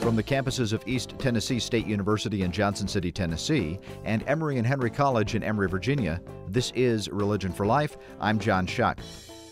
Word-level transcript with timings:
From 0.00 0.16
the 0.16 0.22
campuses 0.22 0.72
of 0.72 0.82
East 0.86 1.14
Tennessee 1.18 1.58
State 1.58 1.86
University 1.86 2.42
in 2.42 2.50
Johnson 2.50 2.88
City, 2.88 3.12
Tennessee, 3.12 3.78
and 4.02 4.24
Emory 4.26 4.56
and 4.56 4.66
Henry 4.66 4.88
College 4.88 5.34
in 5.34 5.42
Emory, 5.42 5.68
Virginia, 5.68 6.22
this 6.48 6.72
is 6.74 7.10
Religion 7.10 7.52
for 7.52 7.66
Life. 7.66 7.98
I'm 8.18 8.38
John 8.38 8.66
Shuck. 8.66 8.98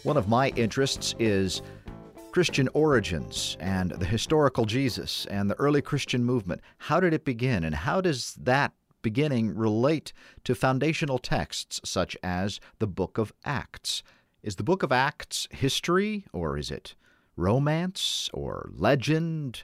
One 0.05 0.17
of 0.17 0.27
my 0.27 0.49
interests 0.57 1.15
is 1.19 1.61
Christian 2.33 2.67
origins 2.73 3.59
and 3.61 3.91
the 3.91 4.07
historical 4.07 4.65
Jesus 4.65 5.27
and 5.27 5.51
the 5.51 5.55
early 5.57 5.83
Christian 5.83 6.25
movement. 6.25 6.63
How 6.79 6.99
did 6.99 7.13
it 7.13 7.27
begin, 7.27 7.63
and 7.63 7.75
how 7.75 8.01
does 8.01 8.35
that 8.41 8.73
beginning 9.03 9.55
relate 9.55 10.15
to 10.45 10.55
foundational 10.55 11.19
texts 11.19 11.79
such 11.85 12.17
as 12.23 12.59
the 12.79 12.87
book 12.87 13.19
of 13.19 13.35
Acts? 13.45 14.03
Is 14.43 14.57
the 14.57 14.65
book 14.65 14.83
of 14.83 14.93
Acts 14.93 15.47
history, 15.51 16.25
or 16.33 16.57
is 16.57 16.71
it 16.71 16.95
romance, 17.37 18.31
or 18.33 18.71
legend, 18.73 19.63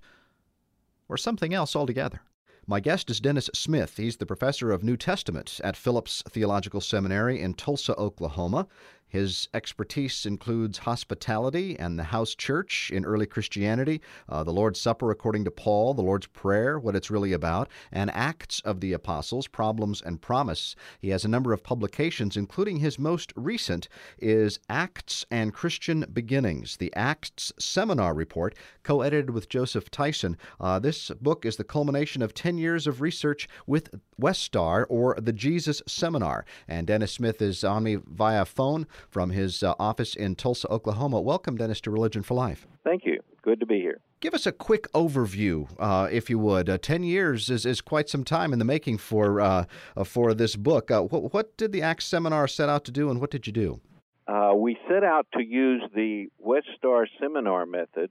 or 1.08 1.16
something 1.16 1.54
else 1.54 1.74
altogether? 1.76 2.20
My 2.66 2.80
guest 2.80 3.10
is 3.10 3.20
Dennis 3.20 3.50
Smith. 3.52 3.98
He's 3.98 4.16
the 4.16 4.24
professor 4.24 4.70
of 4.72 4.82
New 4.82 4.96
Testament 4.96 5.60
at 5.62 5.76
Phillips 5.76 6.22
Theological 6.30 6.80
Seminary 6.80 7.40
in 7.40 7.52
Tulsa, 7.52 7.94
Oklahoma. 7.96 8.66
His 9.14 9.48
expertise 9.54 10.26
includes 10.26 10.78
hospitality 10.78 11.78
and 11.78 11.96
the 11.96 12.02
house 12.02 12.34
church 12.34 12.90
in 12.92 13.04
early 13.04 13.26
Christianity, 13.26 14.00
uh, 14.28 14.42
the 14.42 14.52
Lord's 14.52 14.80
Supper 14.80 15.12
according 15.12 15.44
to 15.44 15.52
Paul, 15.52 15.94
the 15.94 16.02
Lord's 16.02 16.26
Prayer, 16.26 16.80
what 16.80 16.96
it's 16.96 17.12
really 17.12 17.32
about, 17.32 17.68
and 17.92 18.10
Acts 18.10 18.58
of 18.64 18.80
the 18.80 18.92
Apostles, 18.92 19.46
Problems 19.46 20.02
and 20.02 20.20
Promise. 20.20 20.74
He 20.98 21.10
has 21.10 21.24
a 21.24 21.28
number 21.28 21.52
of 21.52 21.62
publications, 21.62 22.36
including 22.36 22.78
his 22.78 22.98
most 22.98 23.32
recent 23.36 23.86
is 24.18 24.58
Acts 24.68 25.24
and 25.30 25.54
Christian 25.54 26.06
Beginnings, 26.12 26.78
the 26.78 26.92
Acts 26.96 27.52
Seminar 27.56 28.14
Report, 28.14 28.56
co-edited 28.82 29.30
with 29.30 29.48
Joseph 29.48 29.92
Tyson. 29.92 30.36
Uh, 30.58 30.80
this 30.80 31.10
book 31.20 31.46
is 31.46 31.54
the 31.54 31.62
culmination 31.62 32.20
of 32.20 32.34
10 32.34 32.58
years 32.58 32.88
of 32.88 33.00
research 33.00 33.48
with 33.64 33.94
Westar 34.20 34.86
or 34.88 35.14
the 35.20 35.32
Jesus 35.32 35.82
Seminar. 35.86 36.44
And 36.66 36.88
Dennis 36.88 37.12
Smith 37.12 37.40
is 37.40 37.62
on 37.62 37.84
me 37.84 37.98
via 38.04 38.44
phone 38.44 38.88
from 39.10 39.30
his 39.30 39.62
uh, 39.62 39.74
office 39.78 40.14
in 40.14 40.34
Tulsa, 40.34 40.68
Oklahoma. 40.68 41.20
Welcome, 41.20 41.56
Dennis, 41.56 41.80
to 41.82 41.90
Religion 41.90 42.22
for 42.22 42.34
Life. 42.34 42.66
Thank 42.84 43.04
you. 43.04 43.20
Good 43.42 43.60
to 43.60 43.66
be 43.66 43.78
here. 43.78 44.00
Give 44.20 44.32
us 44.32 44.46
a 44.46 44.52
quick 44.52 44.90
overview, 44.92 45.68
uh, 45.78 46.08
if 46.10 46.30
you 46.30 46.38
would. 46.38 46.70
Uh, 46.70 46.78
Ten 46.78 47.02
years 47.02 47.50
is, 47.50 47.66
is 47.66 47.82
quite 47.82 48.08
some 48.08 48.24
time 48.24 48.54
in 48.54 48.58
the 48.58 48.64
making 48.64 48.98
for 48.98 49.40
uh, 49.40 49.64
uh 49.96 50.04
for 50.04 50.32
this 50.32 50.56
book. 50.56 50.90
Uh, 50.90 51.02
what, 51.02 51.34
what, 51.34 51.56
did 51.58 51.72
the 51.72 51.82
Acts 51.82 52.06
seminar 52.06 52.48
set 52.48 52.70
out 52.70 52.84
to 52.86 52.90
do, 52.90 53.10
and 53.10 53.20
what 53.20 53.30
did 53.30 53.46
you 53.46 53.52
do? 53.52 53.80
Uh, 54.26 54.52
we 54.56 54.78
set 54.88 55.04
out 55.04 55.26
to 55.34 55.44
use 55.44 55.82
the 55.94 56.28
West 56.38 56.68
Star 56.78 57.06
seminar 57.20 57.66
method 57.66 58.10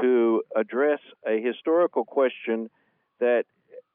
to 0.00 0.42
address 0.56 1.00
a 1.26 1.38
historical 1.40 2.04
question 2.04 2.70
that 3.18 3.44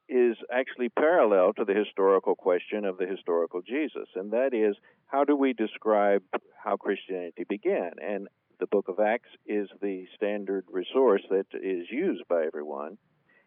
is 0.07 0.37
actually 0.51 0.89
parallel 0.89 1.53
to 1.53 1.65
the 1.65 1.73
historical 1.73 2.35
question 2.35 2.85
of 2.85 2.97
the 2.97 3.07
historical 3.07 3.61
Jesus, 3.61 4.07
and 4.15 4.31
that 4.31 4.53
is 4.53 4.75
how 5.07 5.23
do 5.23 5.35
we 5.35 5.53
describe 5.53 6.23
how 6.63 6.77
Christianity 6.77 7.45
began? 7.47 7.91
And 8.01 8.27
the 8.59 8.67
book 8.67 8.87
of 8.87 8.99
Acts 8.99 9.29
is 9.45 9.67
the 9.81 10.05
standard 10.15 10.65
resource 10.71 11.21
that 11.29 11.47
is 11.53 11.87
used 11.89 12.23
by 12.27 12.45
everyone. 12.45 12.97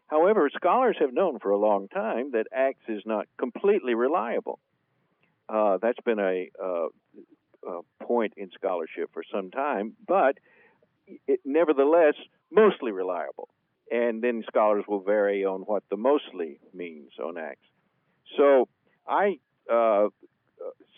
However, 0.07 0.49
scholars 0.55 0.97
have 0.99 1.13
known 1.13 1.39
for 1.39 1.51
a 1.51 1.57
long 1.57 1.87
time 1.87 2.31
that 2.31 2.47
Acts 2.53 2.87
is 2.87 3.03
not 3.05 3.27
completely 3.37 3.93
reliable. 3.93 4.59
Uh, 5.47 5.77
that's 5.81 5.99
been 6.05 6.19
a, 6.19 6.49
uh, 6.61 6.87
a, 7.67 7.81
point 8.03 8.33
in 8.37 8.49
scholarship 8.51 9.09
for 9.13 9.23
some 9.31 9.51
time, 9.51 9.93
but 10.07 10.37
it, 11.27 11.39
nevertheless, 11.45 12.15
mostly 12.51 12.91
reliable 12.91 13.49
and 13.91 14.21
then 14.21 14.43
scholars 14.47 14.83
will 14.87 15.01
vary 15.01 15.45
on 15.45 15.61
what 15.61 15.83
the 15.89 15.97
mostly 15.97 16.59
means 16.73 17.11
on 17.23 17.37
Acts. 17.37 17.65
So 18.37 18.67
I 19.07 19.39
uh, 19.71 20.07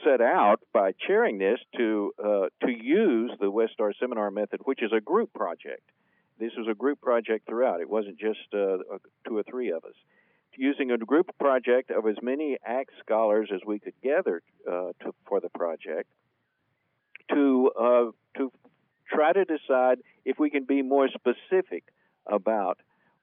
set 0.04 0.22
out 0.22 0.60
by 0.74 0.92
chairing 1.08 1.38
this 1.38 1.60
to 1.78 2.12
uh, 2.20 2.66
to 2.66 2.72
use 2.72 3.32
the 3.40 3.52
Westar 3.52 3.92
Seminar 4.00 4.32
method, 4.32 4.62
which 4.64 4.84
is 4.84 4.92
a 4.96 5.02
group 5.02 5.34
project. 5.34 5.84
This 6.40 6.52
was 6.58 6.68
a 6.70 6.74
group 6.74 7.00
project 7.02 7.48
throughout. 7.48 7.82
It 7.82 7.90
wasn't 7.90 8.20
just 8.20 8.40
uh, 8.54 8.78
two 9.28 9.38
or 9.38 9.44
three 9.44 9.72
of 9.72 9.86
us. 9.86 9.94
Using 10.58 10.92
a 10.92 10.98
group 10.98 11.30
project 11.40 11.92
of 11.92 12.08
as 12.08 12.16
many 12.22 12.58
Acts 12.66 12.94
scholars 13.06 13.50
as 13.54 13.62
we 13.66 13.80
could 13.80 13.94
gather 14.04 14.42
uh, 14.68 14.92
to, 15.02 15.14
for 15.28 15.40
the 15.40 15.50
project 15.50 16.10
to 17.32 17.72
uh, 17.80 18.12
to 18.38 18.52
try 19.10 19.34
to 19.34 19.46
decide 19.46 20.00
if 20.26 20.40
we 20.40 20.50
can 20.50 20.66
be 20.66 20.82
more 20.82 21.08
specific 21.10 21.84
about 22.26 22.80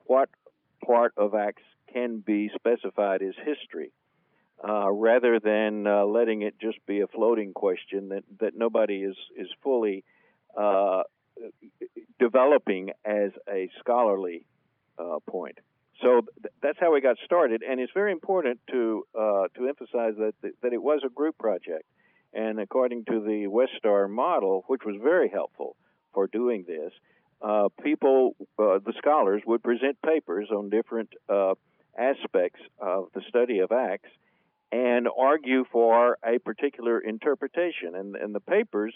what 0.09 0.29
part 0.85 1.13
of 1.17 1.35
Acts 1.35 1.63
can 1.93 2.19
be 2.19 2.51
specified 2.55 3.23
as 3.23 3.35
history, 3.45 3.93
uh, 4.67 4.91
rather 4.91 5.39
than 5.39 5.87
uh, 5.87 6.05
letting 6.05 6.43
it 6.43 6.55
just 6.61 6.85
be 6.87 7.01
a 7.01 7.07
floating 7.07 7.53
question 7.53 8.09
that, 8.09 8.25
that 8.41 8.53
nobody 8.57 9.05
is, 9.05 9.17
is 9.37 9.49
fully 9.63 10.05
uh, 10.59 11.03
developing 12.19 12.91
as 13.05 13.31
a 13.49 13.71
scholarly 13.79 14.45
uh, 14.99 15.19
point. 15.29 15.59
So 16.03 16.23
th- 16.43 16.55
that's 16.63 16.79
how 16.81 16.93
we 16.93 17.01
got 17.01 17.17
started, 17.25 17.63
and 17.69 17.79
it's 17.81 17.93
very 17.93 18.13
important 18.13 18.61
to 18.71 19.05
uh, 19.19 19.49
to 19.57 19.69
emphasize 19.69 20.15
that 20.19 20.35
that 20.63 20.73
it 20.73 20.83
was 20.83 21.01
a 21.05 21.09
group 21.09 21.37
project, 21.39 21.85
and 22.33 22.61
according 22.61 23.05
to 23.07 23.21
the 23.21 23.47
Westar 23.47 24.09
model, 24.09 24.65
which 24.69 24.83
was 24.85 24.97
very 25.03 25.29
helpful 25.29 25.77
for 26.15 26.29
doing 26.29 26.65
this, 26.67 26.93
uh, 27.41 27.69
people, 27.83 28.37
uh, 28.59 28.79
the 28.85 28.93
scholars, 28.99 29.43
would 29.47 29.63
present 29.63 30.01
papers 30.03 30.49
on 30.51 30.71
different 30.71 31.11
uh, 31.29 31.55
aspects 31.99 32.61
of 32.79 33.09
the 33.15 33.23
study 33.29 33.61
of 33.61 33.73
Acts 33.73 34.11
and 34.71 35.09
argue 35.17 35.65
for 35.71 36.19
a 36.25 36.39
particular 36.39 36.99
interpretation. 36.99 37.95
And, 37.95 38.17
and 38.17 38.35
the 38.35 38.41
papers 38.41 38.95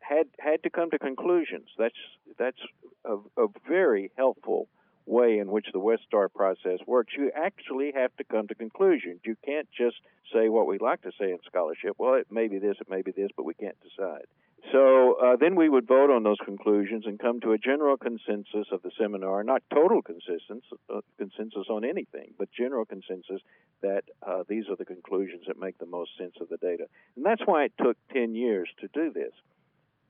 had 0.00 0.26
had 0.38 0.62
to 0.62 0.70
come 0.70 0.90
to 0.90 0.98
conclusions. 0.98 1.68
That's 1.78 1.94
that's 2.38 2.60
a, 3.04 3.16
a 3.36 3.46
very 3.68 4.10
helpful 4.16 4.68
way 5.06 5.38
in 5.38 5.50
which 5.50 5.66
the 5.72 5.78
Westar 5.78 6.32
process 6.32 6.78
works. 6.86 7.14
You 7.16 7.30
actually 7.34 7.92
have 7.94 8.14
to 8.16 8.24
come 8.24 8.48
to 8.48 8.54
conclusions. 8.54 9.20
You 9.24 9.36
can't 9.44 9.68
just 9.76 9.96
say 10.32 10.48
what 10.48 10.66
we 10.66 10.78
like 10.78 11.02
to 11.02 11.12
say 11.18 11.30
in 11.30 11.38
scholarship. 11.46 11.94
Well, 11.98 12.14
it 12.14 12.26
may 12.30 12.48
be 12.48 12.58
this, 12.58 12.76
it 12.80 12.90
may 12.90 13.02
be 13.02 13.12
this, 13.12 13.30
but 13.36 13.44
we 13.44 13.54
can't 13.54 13.76
decide. 13.80 14.26
So 14.72 15.14
uh, 15.14 15.36
then 15.36 15.56
we 15.56 15.68
would 15.68 15.86
vote 15.86 16.10
on 16.10 16.24
those 16.24 16.38
conclusions 16.44 17.04
and 17.06 17.18
come 17.18 17.40
to 17.40 17.52
a 17.52 17.58
general 17.58 17.96
consensus 17.96 18.66
of 18.72 18.82
the 18.82 18.90
seminar, 18.98 19.42
not 19.42 19.62
total 19.72 20.02
consensus, 20.02 20.62
uh, 20.92 21.00
consensus 21.16 21.66
on 21.70 21.84
anything, 21.84 22.34
but 22.36 22.48
general 22.52 22.84
consensus 22.84 23.40
that 23.82 24.02
uh, 24.26 24.42
these 24.48 24.64
are 24.68 24.76
the 24.76 24.84
conclusions 24.84 25.44
that 25.46 25.58
make 25.58 25.78
the 25.78 25.86
most 25.86 26.10
sense 26.18 26.34
of 26.40 26.48
the 26.48 26.58
data. 26.58 26.84
And 27.16 27.24
that's 27.24 27.42
why 27.44 27.64
it 27.64 27.72
took 27.82 27.96
10 28.12 28.34
years 28.34 28.68
to 28.80 28.88
do 28.92 29.10
this, 29.12 29.32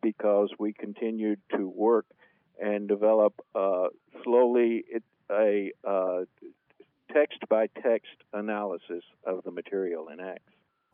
because 0.02 0.50
we 0.58 0.72
continued 0.72 1.40
to 1.56 1.68
work 1.68 2.06
and 2.60 2.88
develop 2.88 3.34
uh, 3.54 3.88
slowly 4.24 4.84
a 5.30 5.72
uh, 5.86 6.20
text 7.12 7.38
by 7.48 7.68
text 7.82 8.16
analysis 8.32 9.04
of 9.24 9.44
the 9.44 9.50
material 9.50 10.08
in 10.08 10.20
Acts. 10.20 10.42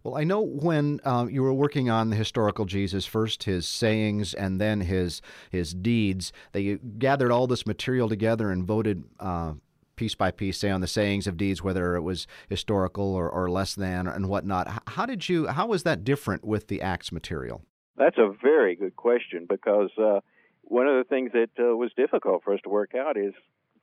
Well, 0.05 0.17
I 0.19 0.25
know 0.25 0.43
when 0.43 1.01
uh, 1.03 1.27
you 1.31 1.43
were 1.43 1.55
working 1.55 1.89
on 1.89 2.11
the 2.11 2.17
historical 2.17 2.67
Jesus, 2.67 3.07
first 3.07 3.45
his 3.45 3.67
sayings 3.67 4.35
and 4.35 4.61
then 4.61 4.83
his 4.83 5.23
his 5.51 5.73
deeds, 5.73 6.31
that 6.53 6.61
you 6.61 6.79
gathered 6.99 7.33
all 7.33 7.47
this 7.47 7.67
material 7.67 8.11
together 8.11 8.51
and 8.51 8.65
voted 8.67 9.05
uh, 9.19 9.55
piece 9.97 10.15
by 10.15 10.31
piece, 10.31 10.59
say 10.59 10.69
on 10.69 10.83
the 10.83 10.87
sayings 10.87 11.27
of 11.27 11.39
deeds, 11.39 11.63
whether 11.63 11.97
it 11.97 12.03
was 12.03 12.27
historical 12.51 13.15
or, 13.15 13.31
or 13.31 13.49
less 13.49 13.75
than 13.75 14.07
and 14.07 14.29
whatnot. 14.29 14.83
How 14.89 15.07
did 15.07 15.27
you? 15.31 15.47
How 15.47 15.67
was 15.67 15.85
that 15.85 16.05
different 16.05 16.45
with 16.45 16.69
the 16.69 16.83
Acts 16.83 17.11
material? 17.11 17.63
That's 17.97 18.19
a 18.19 18.31
very 18.43 18.77
good 18.77 18.97
question 18.97 19.47
because 19.49 19.91
uh, 19.99 20.21
one 20.61 20.87
of 20.87 20.97
the 20.97 21.09
things 21.09 21.33
that 21.33 21.51
uh, 21.59 21.75
was 21.77 21.93
difficult 21.97 22.45
for 22.45 22.53
us 22.53 22.61
to 22.65 22.69
work 22.69 22.95
out 22.95 23.17
is 23.17 23.33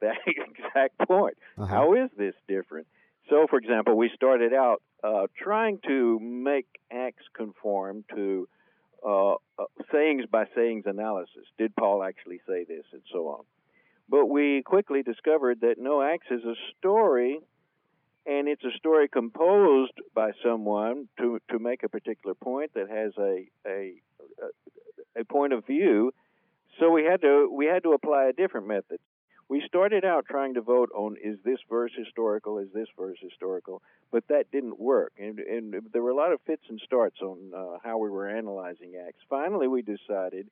that 0.01 0.17
exact 0.27 0.99
point. 1.07 1.37
Uh-huh. 1.57 1.65
How 1.65 1.93
is 1.95 2.11
this 2.15 2.35
different? 2.47 2.85
So, 3.31 3.47
for 3.49 3.57
example, 3.57 3.95
we 3.95 4.11
started 4.13 4.53
out 4.53 4.81
uh, 5.01 5.27
trying 5.41 5.79
to 5.87 6.19
make 6.19 6.65
Acts 6.91 7.23
conform 7.33 8.03
to 8.13 8.49
uh, 9.07 9.31
uh, 9.31 9.35
sayings 9.89 10.25
by 10.29 10.45
sayings 10.53 10.83
analysis. 10.85 11.45
Did 11.57 11.73
Paul 11.77 12.03
actually 12.03 12.41
say 12.45 12.65
this, 12.65 12.83
and 12.91 13.01
so 13.11 13.29
on. 13.29 13.45
But 14.09 14.25
we 14.25 14.63
quickly 14.63 15.01
discovered 15.01 15.61
that 15.61 15.75
no, 15.77 16.01
Acts 16.01 16.27
is 16.29 16.43
a 16.43 16.55
story, 16.77 17.39
and 18.25 18.49
it's 18.49 18.65
a 18.65 18.77
story 18.77 19.07
composed 19.07 19.93
by 20.13 20.31
someone 20.43 21.07
to 21.17 21.39
to 21.51 21.57
make 21.57 21.83
a 21.83 21.89
particular 21.89 22.35
point 22.35 22.73
that 22.73 22.89
has 22.89 23.13
a 23.17 23.47
a 23.65 23.93
a 25.17 25.23
point 25.23 25.53
of 25.53 25.65
view. 25.65 26.11
So 26.81 26.89
we 26.89 27.05
had 27.05 27.21
to 27.21 27.49
we 27.49 27.65
had 27.65 27.83
to 27.83 27.93
apply 27.93 28.25
a 28.25 28.33
different 28.33 28.67
method 28.67 28.99
we 29.51 29.61
started 29.67 30.05
out 30.05 30.25
trying 30.25 30.53
to 30.53 30.61
vote 30.61 30.89
on 30.95 31.17
is 31.21 31.37
this 31.43 31.59
verse 31.69 31.91
historical, 31.93 32.57
is 32.57 32.69
this 32.73 32.87
verse 32.97 33.17
historical, 33.21 33.81
but 34.09 34.25
that 34.29 34.49
didn't 34.49 34.79
work. 34.79 35.11
And, 35.19 35.39
and 35.39 35.75
there 35.91 36.01
were 36.01 36.11
a 36.11 36.15
lot 36.15 36.31
of 36.31 36.39
fits 36.47 36.63
and 36.69 36.79
starts 36.85 37.19
on 37.21 37.51
uh, 37.53 37.77
how 37.83 37.97
we 37.97 38.09
were 38.09 38.29
analyzing 38.29 38.93
Acts. 39.05 39.19
Finally, 39.29 39.67
we 39.67 39.81
decided 39.81 40.47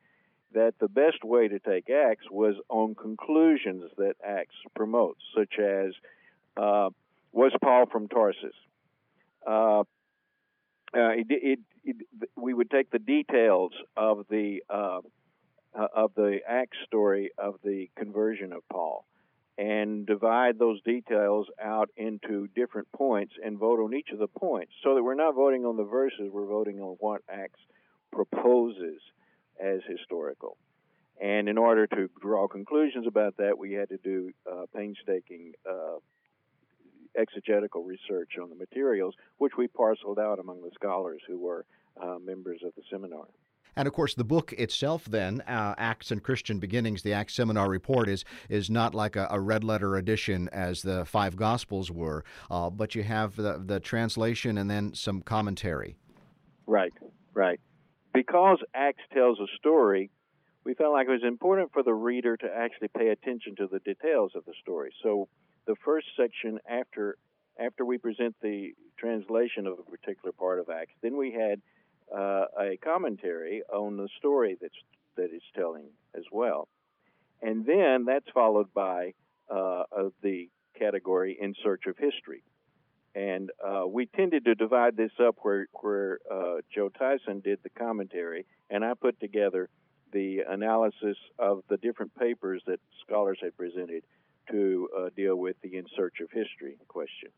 that 0.53 0.73
the 0.81 0.89
best 0.89 1.23
way 1.23 1.47
to 1.47 1.59
take 1.59 1.89
Acts 1.89 2.25
was 2.29 2.55
on 2.67 2.93
conclusions 2.93 3.89
that 3.97 4.15
Acts 4.21 4.55
promotes, 4.75 5.21
such 5.33 5.57
as 5.59 5.93
uh, 6.57 6.89
was 7.31 7.53
Paul 7.63 7.85
from 7.85 8.09
Tarsus? 8.09 8.55
Uh, 9.47 9.79
uh, 9.79 9.83
it, 10.93 11.27
it, 11.29 11.59
it, 11.85 11.95
we 12.35 12.53
would 12.53 12.69
take 12.69 12.91
the 12.91 12.99
details 12.99 13.71
of 13.95 14.25
the 14.29 14.59
uh, 15.77 15.87
of 15.95 16.11
the 16.15 16.39
Acts 16.47 16.77
story 16.85 17.31
of 17.37 17.55
the 17.63 17.89
conversion 17.95 18.53
of 18.53 18.67
Paul 18.69 19.05
and 19.57 20.05
divide 20.05 20.57
those 20.57 20.81
details 20.83 21.47
out 21.61 21.89
into 21.97 22.47
different 22.55 22.89
points 22.93 23.33
and 23.43 23.57
vote 23.57 23.79
on 23.79 23.93
each 23.93 24.09
of 24.13 24.19
the 24.19 24.27
points 24.27 24.71
so 24.83 24.95
that 24.95 25.03
we're 25.03 25.15
not 25.15 25.35
voting 25.35 25.65
on 25.65 25.75
the 25.75 25.83
verses, 25.83 26.29
we're 26.31 26.45
voting 26.45 26.79
on 26.79 26.95
what 26.99 27.21
Acts 27.29 27.59
proposes 28.11 29.01
as 29.61 29.81
historical. 29.87 30.55
And 31.21 31.49
in 31.49 31.57
order 31.57 31.85
to 31.87 32.09
draw 32.21 32.47
conclusions 32.47 33.05
about 33.05 33.35
that, 33.37 33.57
we 33.57 33.73
had 33.73 33.89
to 33.89 33.97
do 33.97 34.31
uh, 34.49 34.65
painstaking 34.73 35.51
uh, 35.69 35.97
exegetical 37.17 37.83
research 37.83 38.37
on 38.41 38.49
the 38.49 38.55
materials, 38.55 39.13
which 39.37 39.53
we 39.57 39.67
parceled 39.67 40.19
out 40.19 40.39
among 40.39 40.61
the 40.61 40.71
scholars 40.73 41.21
who 41.27 41.37
were 41.37 41.65
uh, 42.01 42.17
members 42.23 42.61
of 42.65 42.73
the 42.75 42.83
seminar. 42.89 43.25
And 43.79 43.87
of 43.87 43.93
course, 43.93 44.13
the 44.13 44.25
book 44.25 44.51
itself, 44.57 45.05
then, 45.05 45.39
uh, 45.47 45.73
Acts 45.77 46.11
and 46.11 46.21
Christian 46.21 46.59
Beginnings, 46.59 47.01
the 47.01 47.13
Acts 47.13 47.33
Seminar 47.33 47.69
Report, 47.69 48.09
is 48.09 48.25
is 48.49 48.69
not 48.69 48.93
like 48.93 49.15
a, 49.15 49.25
a 49.31 49.39
red 49.39 49.63
letter 49.63 49.95
edition 49.95 50.49
as 50.51 50.81
the 50.81 51.05
five 51.05 51.37
Gospels 51.37 51.89
were, 51.89 52.25
uh, 52.51 52.69
but 52.69 52.93
you 52.93 53.03
have 53.03 53.37
the, 53.37 53.63
the 53.65 53.79
translation 53.79 54.57
and 54.57 54.69
then 54.69 54.93
some 54.93 55.21
commentary. 55.21 55.95
Right, 56.67 56.91
right. 57.33 57.61
Because 58.13 58.57
Acts 58.73 59.03
tells 59.13 59.39
a 59.39 59.47
story, 59.55 60.11
we 60.65 60.73
felt 60.73 60.91
like 60.91 61.07
it 61.07 61.11
was 61.11 61.23
important 61.23 61.71
for 61.71 61.81
the 61.81 61.93
reader 61.93 62.35
to 62.35 62.47
actually 62.53 62.89
pay 62.89 63.07
attention 63.07 63.55
to 63.55 63.67
the 63.67 63.79
details 63.79 64.33
of 64.35 64.43
the 64.43 64.53
story. 64.61 64.91
So 65.01 65.29
the 65.67 65.75
first 65.85 66.07
section 66.17 66.59
after 66.69 67.15
after 67.57 67.85
we 67.85 67.97
present 67.97 68.35
the 68.41 68.73
translation 68.97 69.67
of 69.67 69.79
a 69.79 69.89
particular 69.89 70.33
part 70.33 70.59
of 70.59 70.69
Acts, 70.69 70.91
then 71.01 71.15
we 71.15 71.31
had 71.31 71.61
uh, 72.15 72.45
a 72.59 72.77
commentary 72.83 73.61
on 73.71 73.97
the 73.97 74.09
story 74.17 74.57
that's 74.59 74.73
that 75.15 75.29
it's 75.33 75.45
telling 75.55 75.89
as 76.15 76.23
well, 76.31 76.67
and 77.41 77.65
then 77.65 78.05
that's 78.05 78.29
followed 78.33 78.73
by 78.73 79.13
uh, 79.49 79.83
the 80.21 80.49
category 80.77 81.37
in 81.39 81.53
search 81.63 81.83
of 81.87 81.97
history. 81.97 82.43
And 83.15 83.49
uh, 83.65 83.87
we 83.87 84.05
tended 84.05 84.45
to 84.45 84.55
divide 84.55 84.95
this 84.95 85.11
up 85.19 85.37
where 85.41 85.67
where 85.81 86.19
uh, 86.31 86.57
Joe 86.73 86.89
Tyson 86.89 87.41
did 87.41 87.59
the 87.63 87.69
commentary, 87.69 88.45
and 88.69 88.85
I 88.85 88.93
put 88.93 89.19
together 89.19 89.69
the 90.11 90.39
analysis 90.47 91.17
of 91.37 91.63
the 91.69 91.77
different 91.77 92.15
papers 92.15 92.61
that 92.67 92.79
scholars 93.05 93.39
had 93.41 93.55
presented 93.57 94.03
to 94.51 94.89
uh, 94.97 95.09
deal 95.15 95.35
with 95.35 95.55
the 95.61 95.77
in 95.77 95.85
search 95.95 96.19
of 96.21 96.29
history 96.31 96.77
question. 96.87 97.29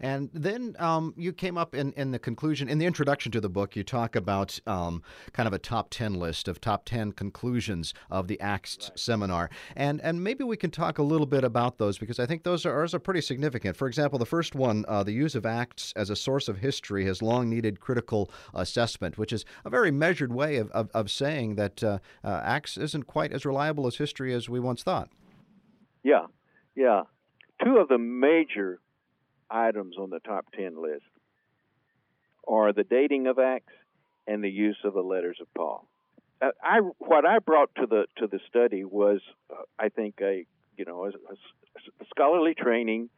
And 0.00 0.30
then 0.32 0.74
um, 0.78 1.14
you 1.16 1.32
came 1.32 1.58
up 1.58 1.74
in, 1.74 1.92
in 1.92 2.10
the 2.10 2.18
conclusion, 2.18 2.68
in 2.68 2.78
the 2.78 2.86
introduction 2.86 3.30
to 3.32 3.40
the 3.40 3.50
book, 3.50 3.76
you 3.76 3.84
talk 3.84 4.16
about 4.16 4.58
um, 4.66 5.02
kind 5.32 5.46
of 5.46 5.52
a 5.52 5.58
top 5.58 5.88
10 5.90 6.14
list 6.14 6.48
of 6.48 6.60
top 6.60 6.84
10 6.86 7.12
conclusions 7.12 7.92
of 8.10 8.26
the 8.26 8.40
Acts 8.40 8.78
right. 8.80 8.98
seminar. 8.98 9.50
And, 9.76 10.00
and 10.00 10.24
maybe 10.24 10.42
we 10.42 10.56
can 10.56 10.70
talk 10.70 10.98
a 10.98 11.02
little 11.02 11.26
bit 11.26 11.44
about 11.44 11.78
those 11.78 11.98
because 11.98 12.18
I 12.18 12.26
think 12.26 12.42
those 12.42 12.64
are, 12.64 12.80
are 12.82 12.98
pretty 12.98 13.20
significant. 13.20 13.76
For 13.76 13.86
example, 13.86 14.18
the 14.18 14.26
first 14.26 14.54
one, 14.54 14.84
uh, 14.88 15.02
the 15.02 15.12
use 15.12 15.34
of 15.34 15.44
Acts 15.44 15.92
as 15.96 16.08
a 16.08 16.16
source 16.16 16.48
of 16.48 16.58
history 16.58 17.04
has 17.04 17.20
long 17.20 17.50
needed 17.50 17.80
critical 17.80 18.30
assessment, 18.54 19.18
which 19.18 19.32
is 19.32 19.44
a 19.64 19.70
very 19.70 19.90
measured 19.90 20.32
way 20.32 20.56
of, 20.56 20.70
of, 20.70 20.90
of 20.94 21.10
saying 21.10 21.56
that 21.56 21.84
uh, 21.84 21.98
uh, 22.24 22.40
Acts 22.42 22.76
isn't 22.78 23.04
quite 23.04 23.32
as 23.32 23.44
reliable 23.44 23.86
as 23.86 23.96
history 23.96 24.32
as 24.32 24.48
we 24.48 24.60
once 24.60 24.82
thought. 24.82 25.10
Yeah, 26.02 26.26
yeah. 26.74 27.02
Two 27.62 27.76
of 27.76 27.88
the 27.88 27.98
major 27.98 28.80
items 29.50 29.96
on 29.98 30.10
the 30.10 30.20
top 30.20 30.46
10 30.56 30.80
list 30.80 31.04
are 32.46 32.72
the 32.72 32.84
dating 32.84 33.26
of 33.26 33.38
Acts 33.38 33.72
and 34.26 34.42
the 34.42 34.50
use 34.50 34.78
of 34.84 34.94
the 34.94 35.02
letters 35.02 35.38
of 35.40 35.52
Paul. 35.54 35.86
Uh, 36.42 36.50
I 36.62 36.80
what 36.98 37.26
I 37.26 37.38
brought 37.38 37.74
to 37.76 37.86
the 37.86 38.06
to 38.16 38.26
the 38.26 38.40
study 38.48 38.84
was 38.84 39.20
uh, 39.50 39.62
I 39.78 39.90
think 39.90 40.14
a 40.22 40.46
you 40.76 40.84
know 40.86 41.04
a, 41.04 41.08
a 41.08 42.04
scholarly 42.14 42.54
training 42.54 43.10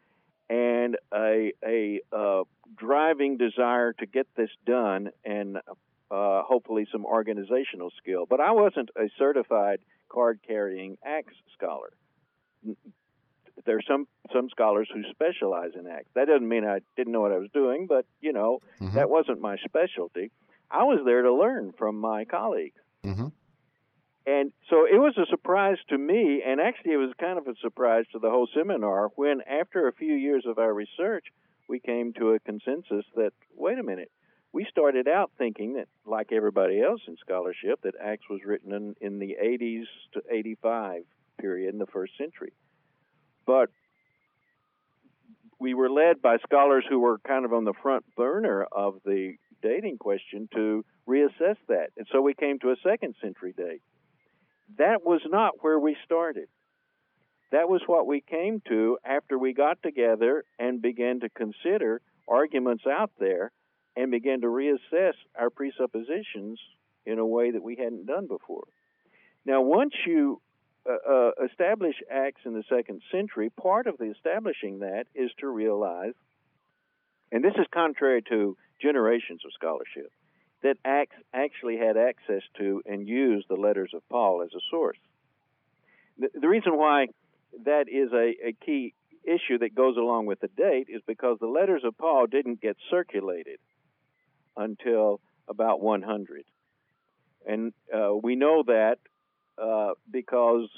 and 0.51 0.97
a 1.15 1.53
a 1.65 2.01
uh, 2.13 2.43
driving 2.77 3.37
desire 3.37 3.93
to 3.95 4.07
get 4.07 4.27
this 4.37 4.51
done 4.67 5.11
and 5.25 5.59
uh, 6.11 6.43
hopefully 6.43 6.87
some 6.91 7.07
organizational 7.07 7.91
skill. 8.03 8.27
But 8.29 8.41
I 8.41 8.53
wasn't 8.53 8.91
a 8.97 9.09
certified 9.19 9.81
card 10.09 10.41
carrying 10.47 10.99
Acts 11.05 11.35
scholar 11.57 11.93
there's 13.65 13.85
some 13.87 14.07
some 14.33 14.49
scholars 14.51 14.89
who 14.93 15.03
specialize 15.11 15.73
in 15.79 15.87
Acts. 15.87 16.09
That 16.15 16.27
doesn't 16.27 16.49
mean 16.49 16.65
I 16.65 16.81
didn't 16.97 17.13
know 17.13 17.21
what 17.21 17.33
I 17.33 17.39
was 17.39 17.51
doing, 17.53 17.87
but 17.87 18.07
you 18.21 18.33
know 18.33 18.61
mm-hmm. 18.81 18.95
that 18.97 19.11
wasn't 19.11 19.41
my 19.41 19.57
specialty. 19.65 20.31
I 20.71 20.85
was 20.85 21.01
there 21.05 21.23
to 21.23 21.35
learn 21.35 21.73
from 21.77 21.97
my 22.01 22.25
colleagues. 22.25 22.81
Mm-hmm. 23.05 23.29
And 24.25 24.53
so 24.71 24.87
it 24.87 24.99
was 24.99 25.15
a 25.19 25.27
surprise 25.27 25.79
to 25.89 25.99
me, 25.99 26.43
and 26.47 26.61
actually 26.61 26.93
it 26.93 26.97
was 26.97 27.13
kind 27.19 27.39
of 27.39 27.49
a 27.49 27.55
surprise 27.61 28.05
to 28.13 28.21
the 28.21 28.31
whole 28.31 28.49
seminar 28.55 29.11
when, 29.17 29.41
after 29.43 29.89
a 29.89 29.93
few 29.93 30.15
years 30.15 30.45
of 30.47 30.59
our 30.59 30.73
research, 30.73 31.27
we 31.69 31.81
came 31.81 32.13
to 32.15 32.31
a 32.31 32.39
consensus 32.41 33.05
that 33.17 33.33
wait 33.57 33.79
a 33.79 33.83
minute, 33.83 34.11
we 34.53 34.67
started 34.71 35.09
out 35.09 35.33
thinking 35.39 35.75
that, 35.75 35.89
like 36.07 36.31
everybody 36.31 36.81
else 36.81 37.01
in 37.09 37.17
scholarship, 37.17 37.81
that 37.83 37.95
Acts 38.01 38.29
was 38.29 38.41
written 38.45 38.73
in, 38.73 38.95
in 39.01 39.19
the 39.19 39.37
80s 39.43 39.85
to 40.13 40.23
85 40.31 41.03
period 41.39 41.73
in 41.73 41.79
the 41.79 41.87
first 41.87 42.13
century. 42.17 42.53
But 43.47 43.71
we 45.59 45.75
were 45.75 45.91
led 45.91 46.21
by 46.21 46.39
scholars 46.39 46.85
who 46.89 46.99
were 46.99 47.19
kind 47.19 47.45
of 47.45 47.53
on 47.53 47.65
the 47.65 47.75
front 47.83 48.05
burner 48.17 48.67
of 48.73 48.97
the 49.05 49.35
dating 49.63 49.99
question 49.99 50.49
to 50.55 50.85
reassess 51.09 51.57
that. 51.69 51.91
And 51.97 52.07
so 52.11 52.21
we 52.21 52.35
came 52.35 52.59
to 52.61 52.71
a 52.71 52.77
second 52.83 53.15
century 53.23 53.55
date. 53.57 53.83
That 54.79 55.05
was 55.05 55.21
not 55.27 55.53
where 55.61 55.79
we 55.79 55.97
started. 56.05 56.49
That 57.53 57.69
was 57.69 57.83
what 57.87 58.07
we 58.07 58.23
came 58.23 58.63
to 58.69 58.99
after 59.05 59.39
we 59.39 59.53
got 59.53 59.83
together 59.83 60.45
and 60.59 60.81
began 60.81 61.21
to 61.21 61.29
consider 61.29 62.01
arguments 62.27 62.85
out 62.87 63.11
there 63.21 63.53
and 63.95 64.11
began 64.11 64.41
to 64.41 64.47
reassess 64.47 65.13
our 65.39 65.51
presuppositions 65.51 66.59
in 67.05 67.19
a 67.19 67.27
way 67.27 67.51
that 67.51 67.63
we 67.63 67.77
hadn't 67.77 68.07
done 68.07 68.27
before. 68.27 68.65
Now, 69.45 69.61
once 69.61 69.93
you 70.07 70.41
uh, 70.89 71.11
uh, 71.11 71.31
establish 71.45 71.95
Acts 72.11 72.43
in 72.45 72.55
the 72.55 72.65
second 72.69 73.03
century, 73.11 73.51
part 73.51 73.87
of 73.87 73.99
the 73.99 74.11
establishing 74.11 74.81
that 74.81 75.07
is 75.15 75.31
to 75.39 75.49
realize, 75.49 76.15
and 77.31 77.45
this 77.45 77.55
is 77.57 77.67
contrary 77.73 78.23
to 78.29 78.57
generations 78.81 79.43
of 79.45 79.53
scholarship, 79.55 80.11
that 80.63 80.77
Acts 80.85 81.17
actually 81.33 81.77
had 81.77 81.97
access 81.97 82.43
to 82.59 82.83
and 82.87 83.07
used 83.07 83.47
the 83.49 83.55
letters 83.55 83.93
of 83.95 84.03
Paul 84.09 84.43
as 84.43 84.51
a 84.55 84.61
source. 84.71 84.99
The, 86.19 86.29
the 86.41 86.49
reason 86.49 86.77
why 86.77 87.07
that 87.65 87.89
is 87.89 88.13
a, 88.13 88.49
a 88.49 88.53
key 88.65 88.95
issue 89.25 89.59
that 89.59 89.75
goes 89.75 89.97
along 89.97 90.27
with 90.27 90.41
the 90.41 90.49
date 90.49 90.89
is 90.89 91.03
because 91.07 91.39
the 91.41 91.47
letters 91.47 91.83
of 91.85 91.97
Paul 91.97 92.27
didn't 92.27 92.61
get 92.61 92.77
circulated 92.91 93.59
until 94.57 95.21
about 95.49 95.81
100. 95.81 96.45
And 97.47 97.73
uh, 97.93 98.15
we 98.15 98.37
know 98.37 98.63
that 98.67 98.99
uh, 99.59 99.93
because 100.11 100.69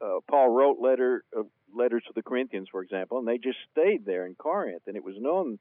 uh, 0.00 0.18
Paul 0.28 0.48
wrote 0.50 0.78
letter 0.80 1.24
uh, 1.36 1.42
letters 1.74 2.02
to 2.06 2.12
the 2.14 2.22
Corinthians, 2.22 2.68
for 2.70 2.82
example, 2.82 3.18
and 3.18 3.26
they 3.26 3.38
just 3.38 3.58
stayed 3.70 4.04
there 4.04 4.26
in 4.26 4.34
Corinth, 4.34 4.82
and 4.86 4.96
it 4.96 5.04
was 5.04 5.14
known 5.18 5.58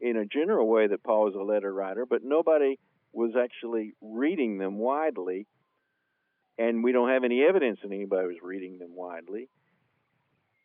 in 0.00 0.16
a 0.16 0.26
general 0.26 0.68
way 0.68 0.86
that 0.86 1.02
Paul 1.02 1.24
was 1.24 1.34
a 1.34 1.42
letter 1.42 1.72
writer, 1.72 2.04
but 2.04 2.22
nobody 2.22 2.78
was 3.12 3.32
actually 3.36 3.94
reading 4.02 4.58
them 4.58 4.76
widely, 4.76 5.46
and 6.58 6.84
we 6.84 6.92
don't 6.92 7.08
have 7.08 7.24
any 7.24 7.42
evidence 7.42 7.78
that 7.82 7.90
anybody 7.90 8.26
was 8.26 8.36
reading 8.42 8.78
them 8.78 8.94
widely 8.94 9.48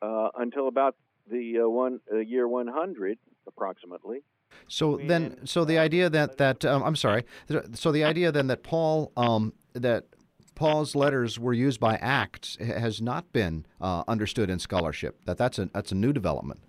uh, 0.02 0.30
until 0.38 0.68
about 0.68 0.96
the 1.30 1.62
uh, 1.64 1.70
one 1.70 2.00
year 2.26 2.48
100, 2.48 3.18
approximately. 3.48 4.24
So 4.68 4.98
then, 4.98 5.46
so 5.46 5.64
the 5.64 5.78
idea 5.78 6.10
that 6.10 6.38
that 6.38 6.66
um, 6.66 6.84
I'm 6.84 6.96
sorry, 6.96 7.24
so 7.74 7.92
the 7.92 8.04
idea 8.04 8.32
then 8.32 8.48
that 8.48 8.64
Paul 8.64 9.12
um, 9.16 9.54
that 9.74 10.06
Paul's 10.56 10.96
letters 10.96 11.40
were 11.40 11.54
used 11.54 11.80
by 11.80 11.96
Acts 11.96 12.58
has 12.58 13.02
not 13.02 13.32
been 13.34 13.66
uh, 13.80 14.04
understood 14.08 14.50
in 14.50 14.60
scholarship. 14.60 15.18
That 15.26 15.38
that's 15.38 15.58
a 15.60 15.66
that's 15.66 15.92
a 15.92 15.96
new 15.96 16.14
development. 16.14 16.60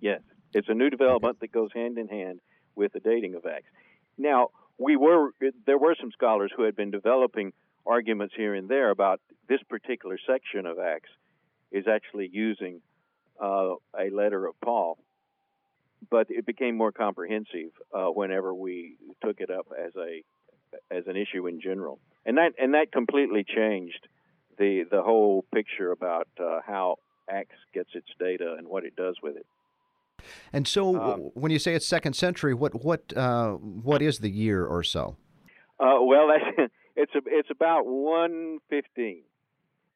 Yes, 0.00 0.20
it's 0.52 0.68
a 0.68 0.74
new 0.74 0.90
development 0.90 1.36
okay. 1.36 1.46
that 1.46 1.52
goes 1.52 1.70
hand 1.74 1.98
in 1.98 2.08
hand 2.08 2.40
with 2.74 2.92
the 2.92 3.00
dating 3.00 3.34
of 3.34 3.46
Acts. 3.46 3.68
Now, 4.16 4.48
we 4.78 4.96
were 4.96 5.30
there 5.66 5.78
were 5.78 5.94
some 6.00 6.10
scholars 6.12 6.52
who 6.56 6.62
had 6.62 6.76
been 6.76 6.90
developing 6.90 7.52
arguments 7.86 8.34
here 8.36 8.54
and 8.54 8.68
there 8.68 8.90
about 8.90 9.20
this 9.48 9.60
particular 9.68 10.18
section 10.26 10.66
of 10.66 10.78
Acts 10.78 11.10
is 11.70 11.86
actually 11.86 12.28
using 12.32 12.80
uh, 13.42 13.74
a 13.98 14.10
letter 14.12 14.46
of 14.46 14.54
Paul, 14.60 14.98
but 16.10 16.26
it 16.30 16.46
became 16.46 16.76
more 16.76 16.92
comprehensive 16.92 17.70
uh, 17.92 18.06
whenever 18.06 18.54
we 18.54 18.96
took 19.24 19.40
it 19.40 19.50
up 19.50 19.66
as 19.78 19.92
a 19.96 20.22
as 20.90 21.04
an 21.06 21.16
issue 21.16 21.46
in 21.46 21.60
general, 21.60 21.98
and 22.24 22.36
that 22.38 22.52
and 22.58 22.74
that 22.74 22.92
completely 22.92 23.44
changed 23.44 24.06
the 24.58 24.84
the 24.90 25.02
whole 25.02 25.44
picture 25.54 25.90
about 25.90 26.28
uh, 26.40 26.60
how 26.66 26.96
Acts 27.30 27.56
gets 27.72 27.90
its 27.94 28.08
data 28.18 28.54
and 28.58 28.68
what 28.68 28.84
it 28.84 28.96
does 28.96 29.16
with 29.22 29.36
it. 29.36 29.46
And 30.52 30.66
so, 30.66 31.00
um, 31.00 31.20
when 31.34 31.52
you 31.52 31.58
say 31.58 31.74
it's 31.74 31.86
second 31.86 32.14
century, 32.14 32.54
what 32.54 32.84
what 32.84 33.16
uh, 33.16 33.52
what 33.52 34.02
is 34.02 34.18
the 34.18 34.30
year 34.30 34.64
or 34.64 34.82
so? 34.82 35.16
Uh, 35.78 35.98
well, 36.02 36.28
it's 36.96 37.14
a, 37.14 37.20
it's 37.26 37.50
about 37.50 37.86
one 37.86 38.58
fifteen, 38.68 39.22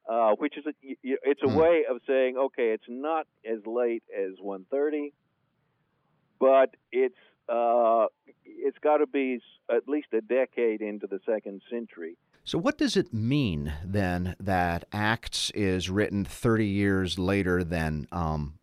uh, 0.08 0.32
which 0.38 0.56
is 0.56 0.64
a, 0.66 0.72
it's 1.02 1.42
a 1.42 1.46
mm. 1.46 1.56
way 1.56 1.84
of 1.88 2.00
saying 2.06 2.36
okay, 2.36 2.70
it's 2.70 2.88
not 2.88 3.26
as 3.44 3.58
late 3.66 4.04
as 4.16 4.32
one 4.40 4.64
thirty, 4.70 5.12
but 6.38 6.74
it's 6.92 7.16
uh, 7.48 8.06
it's 8.44 8.78
got 8.78 8.98
to 8.98 9.06
be 9.06 9.40
at 9.70 9.88
least 9.88 10.08
a 10.12 10.20
decade 10.20 10.80
into 10.80 11.06
the 11.06 11.20
second 11.26 11.62
century. 11.70 12.16
So, 12.44 12.58
what 12.58 12.76
does 12.76 12.96
it 12.96 13.14
mean 13.14 13.72
then 13.84 14.34
that 14.40 14.84
Acts 14.92 15.50
is 15.50 15.88
written 15.88 16.24
30 16.24 16.66
years 16.66 17.18
later 17.18 17.62
than 17.62 18.08
um, 18.10 18.54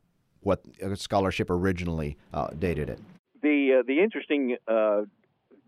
what 0.42 0.62
scholarship 0.96 1.50
originally 1.50 2.18
uh, 2.34 2.48
dated 2.58 2.90
it? 2.90 3.00
The 3.42 3.80
uh, 3.80 3.84
the 3.88 4.02
interesting 4.02 4.58
uh, 4.68 5.04